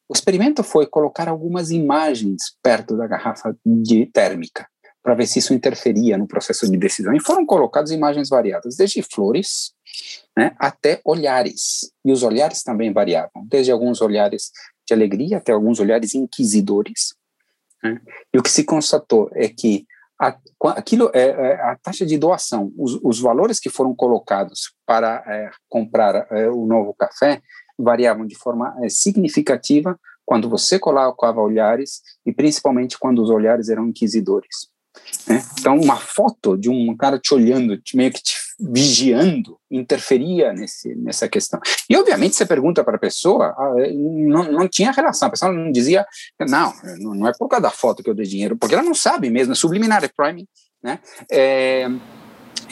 O 0.09 0.13
experimento 0.13 0.63
foi 0.63 0.87
colocar 0.87 1.29
algumas 1.29 1.69
imagens 1.69 2.57
perto 2.63 2.97
da 2.97 3.05
garrafa 3.05 3.55
de 3.63 4.07
térmica 4.07 4.67
para 5.03 5.13
ver 5.13 5.27
se 5.27 5.37
isso 5.37 5.53
interferia 5.53 6.17
no 6.17 6.27
processo 6.27 6.69
de 6.69 6.75
decisão. 6.77 7.13
E 7.13 7.21
foram 7.21 7.45
colocadas 7.45 7.91
imagens 7.91 8.27
variadas, 8.27 8.75
desde 8.75 9.03
flores 9.03 9.71
né, 10.35 10.55
até 10.57 10.99
olhares. 11.05 11.91
E 12.03 12.11
os 12.11 12.23
olhares 12.23 12.63
também 12.63 12.91
variavam, 12.91 13.45
desde 13.47 13.71
alguns 13.71 14.01
olhares 14.01 14.51
de 14.87 14.93
alegria 14.93 15.37
até 15.37 15.51
alguns 15.51 15.79
olhares 15.79 16.15
inquisidores. 16.15 17.13
Né? 17.83 18.01
E 18.33 18.39
o 18.39 18.43
que 18.43 18.49
se 18.49 18.63
constatou 18.63 19.29
é 19.33 19.47
que 19.47 19.85
a, 20.19 20.35
aquilo 20.75 21.09
é, 21.13 21.29
é 21.29 21.61
a 21.61 21.77
taxa 21.77 22.05
de 22.05 22.17
doação, 22.17 22.73
os, 22.77 22.99
os, 23.01 23.21
valores 23.21 23.57
que 23.57 23.69
foram 23.69 23.95
colocados 23.95 24.73
para 24.85 25.23
é, 25.25 25.49
comprar 25.69 26.27
é, 26.31 26.49
o 26.49 26.65
novo 26.65 26.93
café 26.93 27.41
variavam 27.83 28.25
de 28.25 28.35
forma 28.35 28.75
é, 28.81 28.89
significativa 28.89 29.99
quando 30.25 30.47
você 30.47 30.77
colocava 30.77 31.41
olhares 31.41 32.01
e 32.25 32.31
principalmente 32.31 32.99
quando 32.99 33.23
os 33.23 33.29
olhares 33.29 33.69
eram 33.69 33.87
inquisidores. 33.87 34.69
Né? 35.27 35.43
Então, 35.59 35.75
uma 35.79 35.95
foto 35.95 36.57
de 36.57 36.69
um 36.69 36.95
cara 36.95 37.17
te 37.17 37.33
olhando, 37.33 37.77
te, 37.77 37.95
meio 37.95 38.11
que 38.11 38.21
te 38.21 38.35
vigiando, 38.59 39.57
interferia 39.71 40.51
nesse, 40.53 40.93
nessa 40.95 41.27
questão. 41.27 41.59
E, 41.89 41.95
obviamente, 41.95 42.35
você 42.35 42.45
pergunta 42.45 42.83
para 42.83 42.97
a 42.97 42.99
pessoa, 42.99 43.55
ah, 43.57 43.73
é, 43.77 43.91
não, 43.91 44.51
não 44.51 44.67
tinha 44.67 44.91
relação, 44.91 45.27
a 45.27 45.31
pessoa 45.31 45.51
não 45.51 45.71
dizia, 45.71 46.05
não, 46.47 46.73
não 46.99 47.27
é 47.27 47.31
por 47.37 47.47
causa 47.47 47.63
da 47.63 47.71
foto 47.71 48.03
que 48.03 48.09
eu 48.09 48.15
dei 48.15 48.25
dinheiro, 48.25 48.57
porque 48.57 48.75
ela 48.75 48.83
não 48.83 48.93
sabe 48.93 49.29
mesmo, 49.29 49.53
é 49.53 49.55
subliminar, 49.55 50.03
é 50.03 50.09
priming. 50.09 50.47
Né? 50.83 50.99
É, 51.31 51.89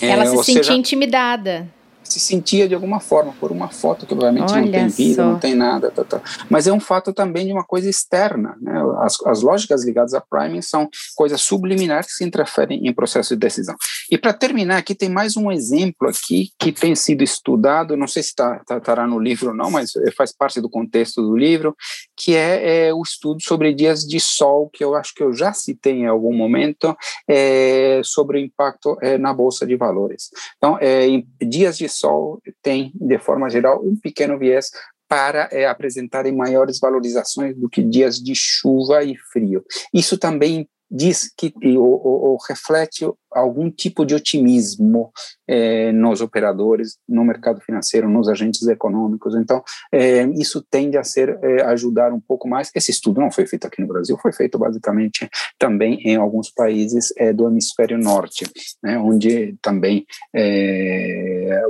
ela 0.02 0.26
se 0.26 0.44
sentia 0.44 0.76
intimidada 0.76 1.68
se 2.08 2.20
sentia 2.20 2.68
de 2.68 2.74
alguma 2.74 3.00
forma 3.00 3.34
por 3.40 3.52
uma 3.52 3.70
foto 3.70 4.06
que 4.06 4.14
obviamente 4.14 4.52
Olha 4.52 4.62
não 4.62 4.72
tem 4.72 4.88
vida, 4.88 5.24
só. 5.24 5.30
não 5.30 5.40
tem 5.40 5.56
nada, 5.56 5.92
tá, 5.92 6.04
tá. 6.04 6.22
mas 6.50 6.68
é 6.68 6.74
um 6.74 6.80
fato 6.80 7.14
também 7.14 7.46
de 7.46 7.54
uma 7.54 7.64
coisa 7.64 7.90
externa. 7.90 8.56
Né? 8.62 8.74
As, 9.00 9.18
as 9.26 9.42
lógicas 9.42 9.86
ligadas 9.86 10.14
a 10.14 10.22
priming 10.22 10.62
são 10.62 10.90
coisas 11.16 11.42
subliminares 11.42 12.08
que 12.08 12.14
se 12.14 12.24
interferem 12.24 12.88
em 12.88 12.94
processo 12.94 13.34
de 13.36 13.40
decisão. 13.40 13.76
E 14.10 14.18
para 14.18 14.34
terminar 14.34 14.78
aqui 14.78 14.96
tem 14.96 15.10
mais 15.10 15.36
um 15.38 15.52
exemplo 15.52 16.08
aqui 16.08 16.52
que 16.58 16.72
tem 16.72 16.96
sido 16.96 17.24
estudado, 17.24 17.98
não 17.98 18.08
sei 18.08 18.24
se 18.24 18.30
estará 18.30 18.60
tá, 18.66 18.80
tá, 18.80 19.08
no 19.08 19.20
livro 19.20 19.50
ou 19.50 19.56
não, 19.56 19.70
mas 19.70 19.92
faz 20.16 20.34
parte 20.34 20.62
do 20.62 20.70
contexto 20.70 21.22
do 21.22 21.36
livro, 21.36 21.76
que 22.16 22.36
é, 22.36 22.88
é, 22.88 22.94
o 22.94 23.02
estudo 23.02 23.42
sobre 23.42 23.74
dias 23.74 24.02
de 24.02 24.20
sol, 24.20 24.70
que 24.70 24.84
eu 24.84 24.96
acho 24.96 25.14
que 25.14 25.24
eu 25.24 25.34
já 25.34 25.54
citei 25.54 25.94
em 25.94 26.08
algum 26.08 26.36
momento, 26.36 26.96
é, 27.28 28.02
sobre 28.04 28.38
o 28.38 28.42
impacto 28.42 28.98
é, 29.02 29.18
na 29.18 29.34
bolsa 29.34 29.66
de 29.66 29.76
valores. 29.76 30.30
Então, 30.58 30.78
é, 30.82 31.08
dias 31.42 31.78
de 31.78 31.88
sol 32.00 32.42
tem, 32.62 32.92
de 32.96 33.20
forma 33.20 33.50
geral, 33.50 33.82
um 33.84 33.96
pequeno 33.96 34.38
viés 34.38 34.70
para 35.08 35.48
é, 35.52 35.66
apresentarem 35.66 36.36
maiores 36.36 36.80
valorizações 36.80 37.56
do 37.56 37.70
que 37.70 37.82
dias 37.82 38.18
de 38.18 38.34
chuva 38.36 39.04
e 39.04 39.16
frio. 39.32 39.64
Isso 39.94 40.18
também 40.18 40.68
diz 40.90 41.32
que 41.36 41.54
ou, 41.78 42.02
ou, 42.02 42.38
reflete 42.48 43.06
algum 43.32 43.70
tipo 43.70 44.06
de 44.06 44.16
otimismo 44.16 45.12
eh, 45.48 45.92
nos 45.92 46.22
operadores, 46.22 46.98
no 47.08 47.24
mercado 47.26 47.60
financeiro, 47.62 48.10
nos 48.10 48.30
agentes 48.30 48.66
econômicos. 48.68 49.36
Então, 49.36 49.62
eh, 49.92 50.28
isso 50.34 50.66
tende 50.70 50.98
a 50.98 51.04
ser 51.04 51.38
eh, 51.44 51.62
ajudar 51.66 52.14
um 52.14 52.20
pouco 52.20 52.48
mais. 52.48 52.72
Esse 52.74 52.92
estudo 52.92 53.20
não 53.20 53.32
foi 53.32 53.46
feito 53.46 53.68
aqui 53.68 53.82
no 53.82 53.88
Brasil, 53.88 54.18
foi 54.22 54.32
feito 54.32 54.58
basicamente 54.58 55.30
também 55.60 56.00
em 56.02 56.16
alguns 56.16 56.50
países 56.50 57.14
do 57.36 57.48
hemisfério 57.48 57.98
norte, 57.98 58.46
né, 58.82 58.98
onde 58.98 59.56
também 59.62 60.06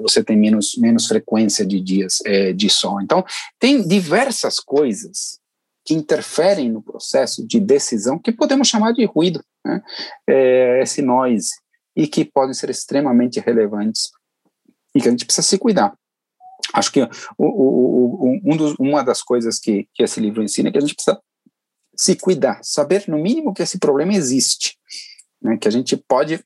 você 0.02 0.24
tem 0.24 0.38
menos 0.38 0.76
menos 0.78 1.08
frequência 1.08 1.66
de 1.66 1.82
dias 1.82 2.20
de 2.56 2.70
sol. 2.70 3.02
Então, 3.02 3.24
tem 3.60 3.86
diversas 3.88 4.60
coisas 4.60 5.40
que 5.88 5.94
interferem 5.94 6.70
no 6.70 6.82
processo 6.82 7.48
de 7.48 7.62
decisão, 7.62 8.20
que 8.20 8.34
podemos 8.34 8.68
chamar 8.68 8.92
de 8.92 9.06
ruído, 9.06 9.42
né? 9.66 9.82
é, 10.30 10.82
esse 10.82 11.02
noise, 11.02 11.52
e 11.96 12.06
que 12.06 12.26
podem 12.26 12.54
ser 12.54 12.70
extremamente 12.70 13.40
relevantes 13.40 14.12
e 14.94 15.00
que 15.00 15.08
a 15.08 15.12
gente 15.12 15.24
precisa 15.24 15.48
se 15.48 15.58
cuidar. 15.58 15.98
Acho 16.74 16.92
que 16.92 17.02
o, 17.02 17.08
o, 17.38 17.46
o, 17.48 18.42
um 18.44 18.58
dos, 18.58 18.76
uma 18.78 19.02
das 19.02 19.24
coisas 19.24 19.60
que, 19.60 19.88
que 19.94 20.04
esse 20.04 20.20
livro 20.20 20.44
ensina 20.44 20.68
é 20.68 20.72
que 20.74 20.78
a 20.78 20.82
gente 20.82 20.94
precisa 20.94 21.22
se 21.96 22.18
cuidar, 22.18 22.60
saber 22.64 23.06
no 23.08 23.18
mínimo 23.18 23.54
que 23.54 23.64
esse 23.64 23.80
problema 23.80 24.14
existe, 24.14 24.78
né? 25.42 25.56
que 25.56 25.70
a 25.70 25.72
gente 25.72 25.96
pode 25.96 26.44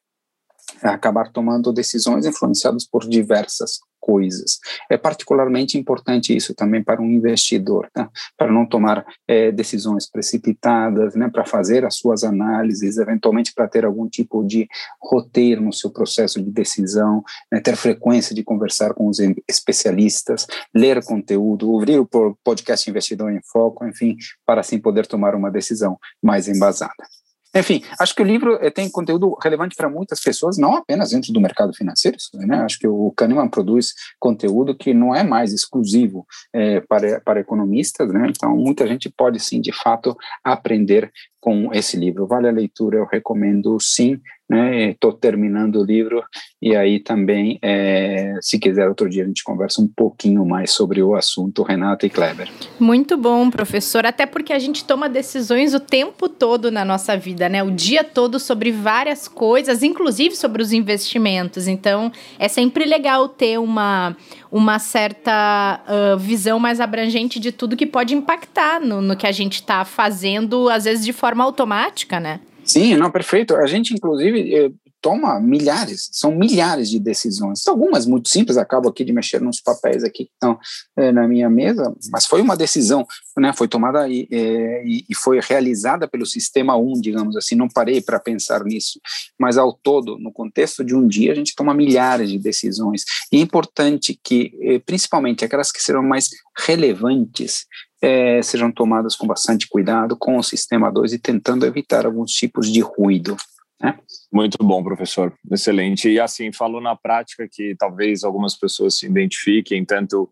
acabar 0.83 1.31
tomando 1.31 1.73
decisões 1.73 2.27
influenciadas 2.27 2.85
por 2.85 3.09
diversas 3.09 3.79
coisas. 4.01 4.59
É 4.89 4.97
particularmente 4.97 5.77
importante 5.77 6.35
isso 6.35 6.53
também 6.55 6.83
para 6.83 7.01
um 7.01 7.05
investidor, 7.05 7.87
né? 7.95 8.09
para 8.35 8.51
não 8.51 8.65
tomar 8.65 9.05
é, 9.27 9.51
decisões 9.51 10.09
precipitadas, 10.09 11.15
né? 11.15 11.29
para 11.29 11.45
fazer 11.45 11.85
as 11.85 11.95
suas 11.95 12.23
análises, 12.23 12.97
eventualmente 12.97 13.53
para 13.53 13.67
ter 13.67 13.85
algum 13.85 14.09
tipo 14.09 14.43
de 14.43 14.67
roteiro 15.01 15.61
no 15.61 15.71
seu 15.71 15.91
processo 15.91 16.43
de 16.43 16.49
decisão, 16.49 17.23
né? 17.51 17.61
ter 17.61 17.75
frequência 17.75 18.35
de 18.35 18.43
conversar 18.43 18.93
com 18.93 19.07
os 19.07 19.19
especialistas, 19.47 20.47
ler 20.75 21.03
conteúdo, 21.05 21.71
ouvir 21.71 21.99
o 21.99 22.09
podcast 22.43 22.89
Investidor 22.89 23.31
em 23.31 23.41
Foco, 23.43 23.85
enfim, 23.85 24.17
para 24.45 24.61
assim 24.61 24.79
poder 24.79 25.05
tomar 25.05 25.35
uma 25.35 25.51
decisão 25.51 25.97
mais 26.21 26.47
embasada. 26.47 27.20
Enfim, 27.53 27.83
acho 27.99 28.15
que 28.15 28.21
o 28.21 28.25
livro 28.25 28.57
eh, 28.61 28.69
tem 28.69 28.89
conteúdo 28.89 29.37
relevante 29.41 29.75
para 29.75 29.89
muitas 29.89 30.21
pessoas, 30.21 30.57
não 30.57 30.75
apenas 30.75 31.09
dentro 31.11 31.33
do 31.33 31.41
mercado 31.41 31.73
financeiro. 31.73 32.17
Né? 32.33 32.57
Acho 32.57 32.79
que 32.79 32.87
o 32.87 33.11
Kahneman 33.11 33.49
produz 33.49 33.93
conteúdo 34.19 34.75
que 34.75 34.93
não 34.93 35.13
é 35.13 35.23
mais 35.23 35.51
exclusivo 35.51 36.25
é, 36.53 36.79
para, 36.81 37.19
para 37.19 37.41
economistas, 37.41 38.07
né? 38.09 38.27
então 38.29 38.55
muita 38.55 38.87
gente 38.87 39.09
pode 39.09 39.39
sim, 39.39 39.59
de 39.59 39.73
fato, 39.73 40.15
aprender 40.43 41.11
com 41.41 41.73
esse 41.73 41.97
livro. 41.97 42.27
Vale 42.27 42.47
a 42.47 42.51
leitura, 42.51 42.97
eu 42.97 43.05
recomendo 43.05 43.77
sim. 43.79 44.19
Estou 44.51 45.11
né? 45.11 45.17
terminando 45.19 45.77
o 45.77 45.83
livro 45.83 46.23
e 46.61 46.75
aí 46.75 46.99
também, 46.99 47.57
é, 47.61 48.35
se 48.41 48.59
quiser, 48.59 48.87
outro 48.87 49.09
dia 49.09 49.23
a 49.23 49.25
gente 49.25 49.43
conversa 49.43 49.81
um 49.81 49.87
pouquinho 49.87 50.45
mais 50.45 50.71
sobre 50.71 51.01
o 51.01 51.15
assunto, 51.15 51.63
Renata 51.63 52.05
e 52.05 52.09
Kleber. 52.09 52.49
Muito 52.79 53.17
bom, 53.17 53.49
professor. 53.49 54.05
Até 54.05 54.25
porque 54.25 54.53
a 54.53 54.59
gente 54.59 54.83
toma 54.83 55.09
decisões 55.09 55.73
o 55.73 55.79
tempo 55.79 56.29
todo 56.29 56.69
na 56.69 56.85
nossa 56.85 57.17
vida, 57.17 57.49
né? 57.49 57.63
O 57.63 57.71
dia 57.71 58.03
todo 58.03 58.39
sobre 58.39 58.71
várias 58.71 59.27
coisas, 59.27 59.81
inclusive 59.81 60.35
sobre 60.35 60.61
os 60.61 60.71
investimentos. 60.71 61.67
Então, 61.67 62.11
é 62.37 62.47
sempre 62.47 62.85
legal 62.85 63.29
ter 63.29 63.57
uma 63.57 64.15
uma 64.51 64.79
certa 64.79 65.79
uh, 65.87 66.17
visão 66.19 66.59
mais 66.59 66.81
abrangente 66.81 67.39
de 67.39 67.53
tudo 67.53 67.77
que 67.77 67.85
pode 67.85 68.13
impactar 68.13 68.81
no, 68.81 69.01
no 69.01 69.15
que 69.15 69.25
a 69.25 69.31
gente 69.31 69.55
está 69.55 69.85
fazendo, 69.85 70.67
às 70.67 70.83
vezes 70.83 71.05
de 71.05 71.13
forma 71.13 71.41
automática, 71.41 72.19
né? 72.19 72.41
Sim, 72.71 72.95
não, 72.95 73.11
perfeito. 73.11 73.55
A 73.55 73.65
gente, 73.65 73.93
inclusive, 73.93 74.55
eh, 74.55 74.71
toma 75.01 75.41
milhares, 75.41 76.09
são 76.13 76.33
milhares 76.33 76.89
de 76.89 76.99
decisões. 76.99 77.67
Algumas 77.67 78.05
muito 78.05 78.29
simples, 78.29 78.55
acabo 78.55 78.87
aqui 78.87 79.03
de 79.03 79.11
mexer 79.11 79.41
nos 79.41 79.59
papéis 79.59 80.03
aqui 80.03 80.25
que 80.25 80.31
estão 80.31 80.57
é, 80.95 81.11
na 81.11 81.27
minha 81.27 81.49
mesa, 81.49 81.93
mas 82.11 82.25
foi 82.25 82.39
uma 82.39 82.55
decisão, 82.55 83.05
né, 83.37 83.51
foi 83.51 83.67
tomada 83.67 84.07
e, 84.07 84.27
é, 84.31 84.83
e, 84.85 85.15
foi 85.15 85.39
realizada 85.41 86.07
pelo 86.07 86.25
sistema 86.25 86.77
1, 86.77 87.01
digamos 87.01 87.35
assim, 87.35 87.55
não 87.55 87.67
parei 87.67 87.99
para 87.99 88.19
pensar 88.19 88.63
nisso, 88.63 89.01
mas 89.39 89.57
ao 89.57 89.73
todo, 89.73 90.17
no 90.19 90.31
contexto 90.31 90.83
de 90.85 90.95
um 90.95 91.07
dia, 91.07 91.31
a 91.31 91.35
gente 91.35 91.55
toma 91.55 91.73
milhares 91.73 92.29
de 92.29 92.37
decisões, 92.37 93.03
e 93.31 93.37
é 93.37 93.39
importante 93.39 94.17
que, 94.23 94.81
principalmente 94.85 95.43
aquelas 95.43 95.71
que 95.71 95.81
serão 95.81 96.03
mais 96.03 96.29
relevantes, 96.57 97.65
é, 98.01 98.41
sejam 98.41 98.71
tomadas 98.71 99.15
com 99.15 99.27
bastante 99.27 99.67
cuidado 99.67 100.17
com 100.17 100.37
o 100.37 100.43
sistema 100.43 100.91
2 100.91 101.13
e 101.13 101.19
tentando 101.19 101.65
evitar 101.65 102.05
alguns 102.05 102.31
tipos 102.31 102.71
de 102.71 102.81
ruído. 102.81 103.37
Né? 103.79 103.97
Muito 104.31 104.57
bom, 104.63 104.83
professor. 104.83 105.33
Excelente. 105.51 106.09
E 106.09 106.19
assim, 106.19 106.51
falou 106.51 106.81
na 106.81 106.95
prática 106.95 107.47
que 107.49 107.75
talvez 107.77 108.23
algumas 108.23 108.55
pessoas 108.55 108.97
se 108.97 109.05
identifiquem, 109.05 109.85
tanto 109.85 110.29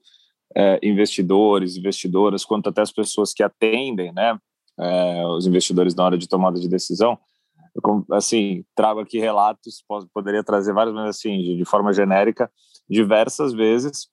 é, 0.56 0.80
investidores, 0.82 1.78
investidoras, 1.78 2.44
quanto 2.44 2.70
até 2.70 2.82
as 2.82 2.92
pessoas 2.92 3.34
que 3.34 3.44
atendem, 3.44 4.12
né, 4.14 4.38
é, 4.80 5.26
os 5.28 5.46
investidores 5.46 5.94
na 5.94 6.06
hora 6.06 6.18
de 6.18 6.28
tomada 6.28 6.60
de 6.60 6.68
decisão. 6.68 7.18
Eu, 7.76 8.06
assim, 8.12 8.64
trago 8.76 9.00
aqui 9.00 9.20
relatos, 9.20 9.84
posso, 9.88 10.08
poderia 10.12 10.44
trazer 10.44 10.74
vários, 10.74 10.96
mas 10.96 11.10
assim, 11.10 11.38
de, 11.38 11.58
de 11.58 11.66
forma 11.66 11.94
genérica, 11.94 12.52
diversas 12.90 13.54
vezes, 13.54 14.08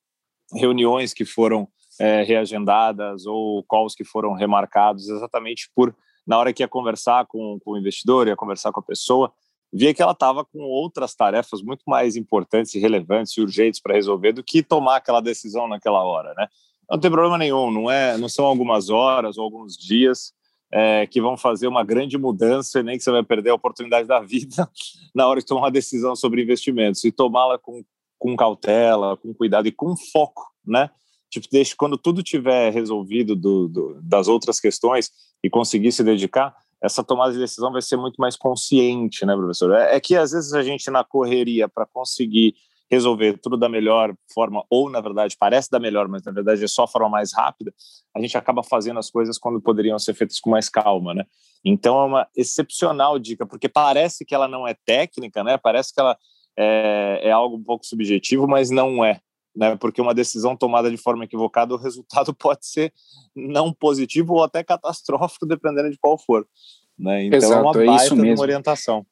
reuniões 0.53 1.15
que 1.15 1.25
foram 1.25 1.67
é, 1.99 2.23
reagendadas 2.23 3.27
ou 3.27 3.63
calls 3.65 3.95
que 3.95 4.05
foram 4.05 4.33
remarcados 4.35 5.09
exatamente 5.09 5.71
por 5.75 5.95
na 6.27 6.39
hora 6.39 6.53
que 6.53 6.63
ia 6.63 6.69
conversar 6.69 7.25
com, 7.27 7.59
com 7.65 7.73
o 7.73 7.79
investidor, 7.79 8.27
ia 8.27 8.35
conversar 8.35 8.73
com 8.73 8.81
a 8.81 8.83
pessoa, 8.83 9.33
via 9.73 9.95
que 9.95 10.03
ela 10.03 10.13
estava 10.13 10.45
com 10.45 10.59
outras 10.59 11.15
tarefas 11.15 11.63
muito 11.63 11.83
mais 11.87 12.17
importantes 12.17 12.75
relevantes 12.75 13.37
e 13.37 13.41
urgentes 13.41 13.81
para 13.81 13.95
resolver 13.95 14.33
do 14.33 14.43
que 14.43 14.63
tomar 14.63 14.97
aquela 14.97 15.21
decisão 15.21 15.69
naquela 15.69 16.03
hora, 16.03 16.35
né? 16.35 16.49
Não 16.91 16.99
tem 16.99 17.11
problema 17.11 17.39
nenhum, 17.39 17.71
não 17.71 17.91
é, 17.91 18.17
não 18.17 18.29
são 18.29 18.45
algumas 18.45 18.91
horas 18.91 19.39
ou 19.39 19.45
alguns 19.45 19.77
dias 19.77 20.33
é, 20.73 21.07
que 21.07 21.21
vão 21.21 21.37
fazer 21.37 21.67
uma 21.67 21.85
grande 21.85 22.17
mudança 22.17 22.81
e 22.81 22.83
nem 22.83 22.97
que 22.97 23.03
você 23.03 23.11
vai 23.11 23.23
perder 23.23 23.51
a 23.51 23.55
oportunidade 23.55 24.07
da 24.07 24.21
vida 24.21 24.69
na 25.15 25.27
hora 25.27 25.41
de 25.41 25.47
tomar 25.47 25.63
uma 25.63 25.71
decisão 25.71 26.15
sobre 26.15 26.43
investimentos 26.43 27.03
e 27.05 27.11
tomá-la 27.11 27.59
com, 27.59 27.85
com 28.19 28.37
cautela, 28.37 29.17
com 29.17 29.35
cuidado 29.35 29.67
e 29.67 29.73
com 29.73 29.97
foco, 29.97 30.45
né? 30.65 30.91
Tipo, 31.31 31.49
deixa 31.51 31.75
quando 31.77 31.99
tudo 31.99 32.23
tiver 32.23 32.73
resolvido 32.73 33.35
do, 33.35 33.69
do, 33.69 34.01
das 34.03 34.29
outras 34.29 34.61
questões, 34.61 35.11
e 35.43 35.51
conseguir 35.51 35.93
se 35.93 36.03
dedicar, 36.03 36.55
essa 36.83 37.03
tomada 37.03 37.33
de 37.33 37.39
decisão 37.39 37.73
vai 37.73 37.83
ser 37.83 37.97
muito 37.97 38.17
mais 38.21 38.37
consciente, 38.37 39.25
né, 39.25 39.35
professor? 39.35 39.73
É, 39.75 39.97
é 39.97 40.01
que 40.01 40.17
às 40.17 40.33
vezes 40.33 40.53
a 40.53 40.63
gente 40.63 40.91
na 40.91 41.05
correria 41.05 41.69
para 41.69 41.87
conseguir 41.87 42.55
resolver 42.89 43.39
tudo 43.39 43.57
da 43.57 43.69
melhor 43.69 44.15
forma, 44.33 44.65
ou 44.71 44.89
na 44.89 45.01
verdade 45.01 45.37
parece 45.39 45.69
da 45.71 45.81
melhor, 45.81 46.07
mas 46.07 46.23
na 46.23 46.31
verdade 46.31 46.63
é 46.63 46.69
só 46.69 46.85
a 46.85 46.89
forma 46.89 47.09
mais 47.09 47.33
rápida, 47.33 47.75
a 48.15 48.21
gente 48.21 48.37
acaba 48.37 48.63
fazendo 48.63 48.99
as 48.99 49.11
coisas 49.11 49.39
quando 49.39 49.61
poderiam 49.61 49.99
ser 49.99 50.15
feitas 50.15 50.39
com 50.39 50.51
mais 50.51 50.69
calma, 50.69 51.13
né? 51.13 51.25
Então 51.65 52.01
é 52.01 52.05
uma 52.05 52.29
excepcional 52.37 53.19
dica, 53.19 53.45
porque 53.45 53.69
parece 53.69 54.25
que 54.25 54.35
ela 54.35 54.47
não 54.47 54.69
é 54.69 54.75
técnica, 54.85 55.43
né? 55.43 55.59
Parece 55.59 55.93
que 55.93 56.01
ela 56.01 56.17
é, 56.57 57.21
é 57.25 57.33
algo 57.33 57.57
um 57.57 57.65
pouco 57.65 57.85
subjetivo, 57.85 58.47
mas 58.47 58.71
não 58.71 59.05
é 59.05 59.21
né? 59.57 59.75
Porque 59.77 60.01
uma 60.01 60.15
decisão 60.15 60.55
tomada 60.55 60.91
de 60.91 60.97
forma 60.97 61.25
equivocada, 61.25 61.75
o 61.75 61.79
resultado 61.79 62.35
pode 62.37 62.67
ser 62.67 62.93
não 63.35 63.73
positivo 63.73 64.35
ou 64.35 64.45
até 64.45 64.63
catastrófico, 64.63 65.47
dependendo 65.47 65.91
de 65.91 65.99
qual 65.99 66.19
for. 66.19 66.47
Né? 66.99 67.25
Então 67.25 67.39
Exato, 67.39 67.55
é 67.55 67.63
uma 67.63 67.73
baita 67.73 67.93
é 67.93 67.97
isso 67.97 68.17
mesmo. 68.17 68.43
orientação. 68.43 69.07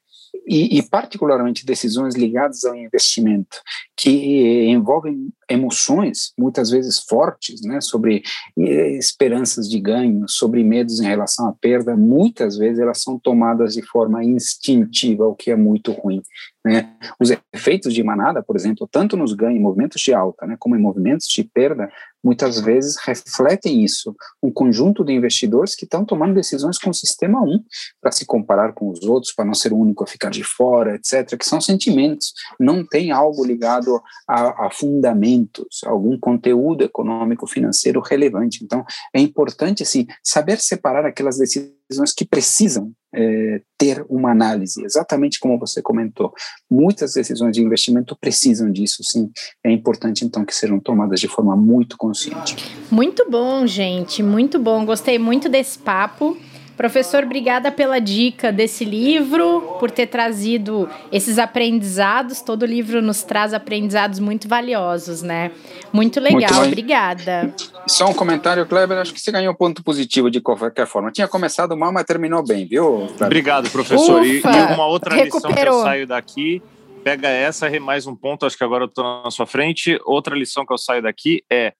E, 0.46 0.78
e, 0.78 0.82
particularmente 0.82 1.64
decisões 1.64 2.16
ligadas 2.16 2.64
ao 2.64 2.74
investimento, 2.74 3.62
que 3.96 4.66
envolvem 4.66 5.32
emoções 5.48 6.32
muitas 6.36 6.70
vezes 6.70 6.98
fortes, 6.98 7.62
né, 7.62 7.80
sobre 7.80 8.22
eh, 8.58 8.98
esperanças 8.98 9.68
de 9.70 9.78
ganho, 9.78 10.28
sobre 10.28 10.64
medos 10.64 11.00
em 11.00 11.06
relação 11.06 11.48
à 11.48 11.52
perda, 11.52 11.96
muitas 11.96 12.58
vezes 12.58 12.80
elas 12.80 13.00
são 13.00 13.18
tomadas 13.18 13.74
de 13.74 13.82
forma 13.82 14.24
instintiva, 14.24 15.24
o 15.24 15.36
que 15.36 15.50
é 15.50 15.56
muito 15.56 15.92
ruim. 15.92 16.20
Né? 16.64 16.96
Os 17.20 17.30
efeitos 17.52 17.92
de 17.92 18.02
manada, 18.02 18.42
por 18.42 18.56
exemplo, 18.56 18.88
tanto 18.90 19.18
nos 19.18 19.34
ganhos 19.34 19.58
em 19.58 19.62
movimentos 19.62 20.00
de 20.00 20.14
alta, 20.14 20.46
né, 20.46 20.56
como 20.58 20.74
em 20.74 20.80
movimentos 20.80 21.26
de 21.26 21.44
perda, 21.44 21.90
muitas 22.22 22.58
vezes 22.58 22.96
refletem 23.04 23.84
isso. 23.84 24.16
Um 24.42 24.50
conjunto 24.50 25.04
de 25.04 25.12
investidores 25.12 25.74
que 25.74 25.84
estão 25.84 26.06
tomando 26.06 26.32
decisões 26.32 26.78
com 26.78 26.88
o 26.88 26.94
sistema 26.94 27.42
1 27.42 27.62
para 28.00 28.10
se 28.10 28.24
comparar 28.24 28.72
com 28.72 28.88
os 28.88 29.02
outros, 29.02 29.34
para 29.34 29.44
não 29.44 29.52
ser 29.52 29.74
o 29.74 29.76
único 29.76 30.04
a 30.04 30.06
ficar 30.06 30.30
de 30.30 30.42
fora, 30.42 30.94
etc., 30.94 31.36
que 31.36 31.44
são 31.44 31.60
sentimentos, 31.60 32.32
não 32.58 32.82
tem 32.82 33.10
algo 33.10 33.44
ligado 33.44 34.00
a, 34.26 34.66
a 34.66 34.70
fundamentos, 34.70 35.82
algum 35.84 36.18
conteúdo 36.18 36.82
econômico, 36.82 37.46
financeiro 37.46 38.00
relevante. 38.00 38.64
Então, 38.64 38.82
é 39.12 39.20
importante, 39.20 39.82
assim, 39.82 40.06
saber 40.22 40.58
separar 40.58 41.04
aquelas 41.04 41.36
decisões 41.36 41.73
decisões 41.88 42.12
que 42.12 42.24
precisam 42.24 42.92
é, 43.14 43.60
ter 43.78 44.04
uma 44.08 44.30
análise, 44.30 44.84
exatamente 44.84 45.38
como 45.38 45.58
você 45.58 45.80
comentou. 45.80 46.32
Muitas 46.70 47.14
decisões 47.14 47.54
de 47.54 47.62
investimento 47.62 48.16
precisam 48.20 48.70
disso, 48.70 49.02
sim. 49.04 49.30
É 49.62 49.70
importante, 49.70 50.24
então, 50.24 50.44
que 50.44 50.54
sejam 50.54 50.80
tomadas 50.80 51.20
de 51.20 51.28
forma 51.28 51.56
muito 51.56 51.96
consciente. 51.96 52.56
Muito 52.90 53.30
bom, 53.30 53.66
gente, 53.66 54.22
muito 54.22 54.58
bom. 54.58 54.84
Gostei 54.84 55.18
muito 55.18 55.48
desse 55.48 55.78
papo. 55.78 56.36
Professor, 56.76 57.22
obrigada 57.22 57.70
pela 57.70 58.00
dica 58.00 58.50
desse 58.50 58.84
livro, 58.84 59.76
por 59.78 59.90
ter 59.90 60.08
trazido 60.08 60.88
esses 61.12 61.38
aprendizados. 61.38 62.40
Todo 62.40 62.66
livro 62.66 63.00
nos 63.00 63.22
traz 63.22 63.54
aprendizados 63.54 64.18
muito 64.18 64.48
valiosos, 64.48 65.22
né? 65.22 65.52
Muito 65.92 66.18
legal, 66.18 66.52
muito 66.52 66.66
obrigada. 66.66 67.54
Só 67.86 68.08
um 68.08 68.14
comentário, 68.14 68.66
Kleber. 68.66 68.98
Acho 68.98 69.14
que 69.14 69.20
você 69.20 69.30
ganhou 69.30 69.54
ponto 69.54 69.84
positivo 69.84 70.30
de 70.30 70.40
qualquer 70.40 70.86
forma. 70.86 71.12
Tinha 71.12 71.28
começado 71.28 71.76
mal, 71.76 71.92
mas 71.92 72.04
terminou 72.04 72.44
bem, 72.44 72.66
viu? 72.66 73.06
Kleber? 73.06 73.26
Obrigado, 73.26 73.70
professor. 73.70 74.22
Ufa, 74.22 74.26
e, 74.26 74.40
e, 74.40 74.74
uma 74.74 74.86
outra 74.86 75.14
recuperou. 75.14 75.50
lição 75.50 75.62
que 75.62 75.68
eu 75.68 75.82
saio 75.82 76.06
daqui. 76.06 76.62
Pega 77.04 77.28
essa, 77.28 77.68
mais 77.80 78.06
um 78.06 78.16
ponto, 78.16 78.46
acho 78.46 78.56
que 78.56 78.64
agora 78.64 78.84
eu 78.84 78.88
estou 78.88 79.22
na 79.22 79.30
sua 79.30 79.46
frente. 79.46 80.00
Outra 80.06 80.34
lição 80.34 80.64
que 80.64 80.72
eu 80.72 80.78
saio 80.78 81.02
daqui 81.02 81.44
é 81.50 81.74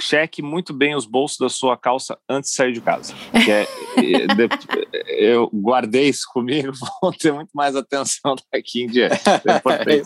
cheque 0.00 0.42
muito 0.42 0.72
bem 0.72 0.94
os 0.94 1.06
bolsos 1.06 1.38
da 1.38 1.48
sua 1.48 1.76
calça 1.76 2.18
antes 2.28 2.50
de 2.50 2.56
sair 2.56 2.72
de 2.72 2.80
casa. 2.80 3.14
É, 3.48 3.66
eu 5.06 5.48
guardei 5.52 6.08
isso 6.08 6.26
comigo, 6.32 6.72
vou 7.00 7.12
ter 7.12 7.32
muito 7.32 7.50
mais 7.54 7.76
atenção 7.76 8.34
daqui 8.52 8.82
em 8.82 8.86
diante. 8.86 9.20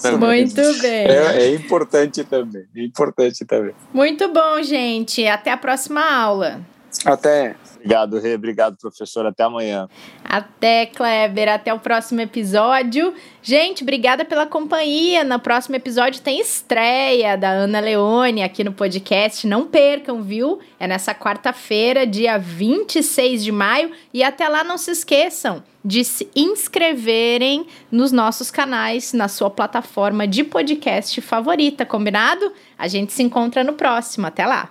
É 0.03 0.11
muito 0.16 0.83
bem. 0.83 0.90
É, 0.90 1.42
é, 1.42 1.55
importante 1.55 2.24
também. 2.24 2.64
É 2.74 2.85
importante 2.85 3.44
também. 3.44 3.74
Muito 3.92 4.29
bom, 4.33 4.62
gente. 4.62 5.27
Até 5.27 5.51
a 5.51 5.57
próxima 5.57 6.03
aula. 6.03 6.61
Até. 7.05 7.57
Obrigado, 7.77 8.18
Rê. 8.18 8.35
Obrigado, 8.35 8.77
professor. 8.77 9.24
Até 9.24 9.44
amanhã. 9.44 9.88
Até, 10.24 10.87
Kleber. 10.87 11.48
Até 11.48 11.72
o 11.72 11.79
próximo 11.79 12.20
episódio. 12.20 13.14
Gente, 13.42 13.83
obrigada 13.83 14.24
pela 14.24 14.46
companhia. 14.46 15.22
No 15.22 15.38
próximo 15.38 15.77
episódio 15.77 16.20
tem 16.20 16.40
estreia 16.40 17.37
da 17.37 17.51
Ana 17.51 17.81
Leone 17.81 18.42
aqui 18.42 18.64
no 18.64 18.72
podcast. 18.72 19.46
Não 19.46 19.66
percam, 19.66 20.22
viu? 20.22 20.59
É 20.79 20.87
nessa 20.87 21.14
quarta-feira, 21.14 22.07
dia 22.07 22.37
26 22.37 23.44
de 23.44 23.53
maio. 23.53 23.92
E 24.12 24.22
até 24.22 24.48
lá, 24.48 24.64
não 24.64 24.77
se 24.77 24.90
esqueçam 24.90 25.62
de 25.85 26.05
se 26.05 26.29
inscreverem 26.35 27.66
nos 27.90 28.12
nossos 28.12 28.51
canais, 28.51 29.12
na 29.12 29.29
sua 29.29 29.48
plataforma 29.48 30.27
de 30.27 30.42
podcast 30.44 31.20
favorita, 31.20 31.87
combinado? 31.87 32.53
A 32.77 32.88
gente 32.88 33.12
se 33.12 33.22
encontra 33.22 33.62
no 33.62 33.74
próximo. 33.74 34.27
Até 34.27 34.44
lá! 34.44 34.70